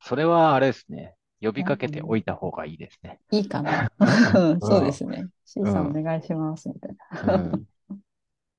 [0.00, 1.16] それはあれですね。
[1.40, 3.20] 呼びかけておうんいた方がいいですね。
[3.30, 3.90] いいかな。
[4.60, 5.28] うそうでん、すね。
[5.44, 7.66] C さんおうん、願いします、みたいうん。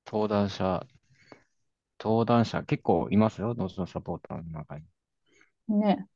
[0.06, 0.86] 登壇者、
[1.98, 3.52] 登壇者結構いますよ。
[3.54, 4.86] 後のサポーターの中に。
[5.68, 5.76] な。
[5.76, 6.08] ね、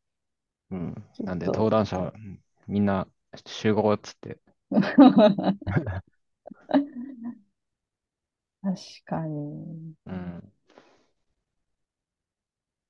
[0.70, 1.04] うん。
[1.24, 1.70] なんで、登と。
[1.70, 3.08] 壇者、うんみんな
[3.46, 4.38] 集合っつって。
[8.62, 9.94] 確かに。
[10.06, 10.52] うん。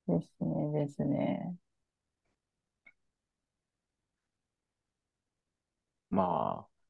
[0.07, 1.57] ですね、ですね。
[6.11, 6.22] ま
[6.66, 6.81] あ、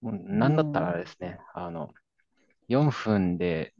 [0.00, 0.96] もううなんだったらあん。
[0.96, 1.38] れですね。
[1.54, 1.92] あの、
[2.68, 3.74] 4分で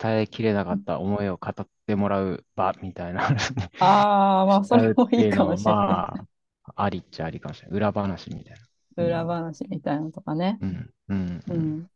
[0.00, 3.40] 伝えきれなかった思いを語ってもらう場みたいなのに
[3.78, 5.96] ああ、まあ、そ使うっれもいいかていうのも、もしれない。
[5.96, 6.24] ま
[6.64, 7.76] あ、ありっちゃありかもしれない。
[7.78, 8.65] 裏話みたいな。
[8.96, 9.26] う裏ん。
[9.26, 10.58] 話みたいなのとかね。
[10.60, 10.90] うん。
[11.08, 11.44] うん。
[11.48, 11.56] うん。
[11.56, 11.86] うん。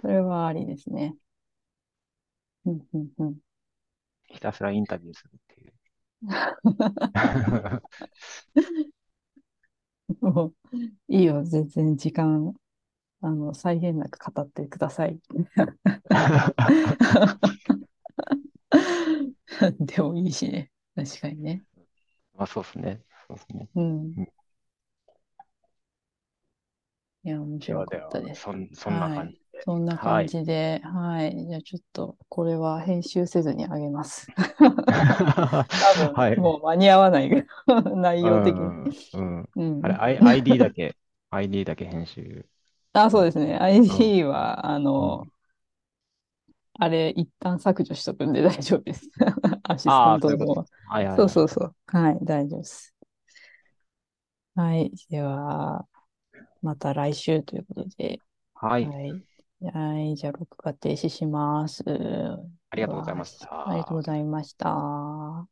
[0.00, 1.16] それはありですね。
[2.66, 3.38] うん、うん、うん。
[4.26, 5.72] ひたすらインタビューするっていう。
[10.20, 10.54] もう
[11.08, 12.54] いいよ、全然時間。
[13.22, 15.18] あの、際限なく語ってください。
[19.80, 20.70] でもいいしね。
[20.96, 21.62] 確かにね。
[22.34, 23.02] まあ、そうですね。
[23.28, 23.68] そうですね。
[23.74, 24.14] うん。
[27.24, 28.42] いや、面で白かったです。
[28.42, 29.64] そん、そんなはい感じで。
[29.64, 30.34] そんな感はい。
[30.36, 31.46] じで、はい。
[31.46, 34.26] じゃあちょっと、これは編集せずにあげます。
[35.78, 36.42] 多は分、い。
[36.42, 37.46] もう間に合わないぐらい
[37.96, 38.74] 内う容的に。
[38.88, 39.48] ん、うん。
[39.56, 39.80] うん。
[39.80, 40.96] あれ、I、ID だけ、
[41.30, 42.48] ID だけ編集。
[42.92, 43.56] あ、そうですね。
[43.86, 45.32] うん、ID は、あうの、ん。
[46.78, 49.10] あれ、一旦削除しとくんで大丈夫です。
[49.64, 50.66] アシスタああ、ントの方は。
[51.08, 51.28] そう。
[51.28, 51.76] そうそう。
[51.86, 52.94] はい、大丈夫です。
[54.54, 54.92] はい。
[55.08, 55.88] では、
[56.62, 58.22] また来週ということで。
[58.54, 58.90] はい。
[58.90, 59.22] はい。
[59.72, 60.16] はい。
[60.16, 61.84] じゃあ、録画停止します。
[62.70, 64.02] ありがとうございわましありがとうごた。
[64.02, 65.48] ざいました。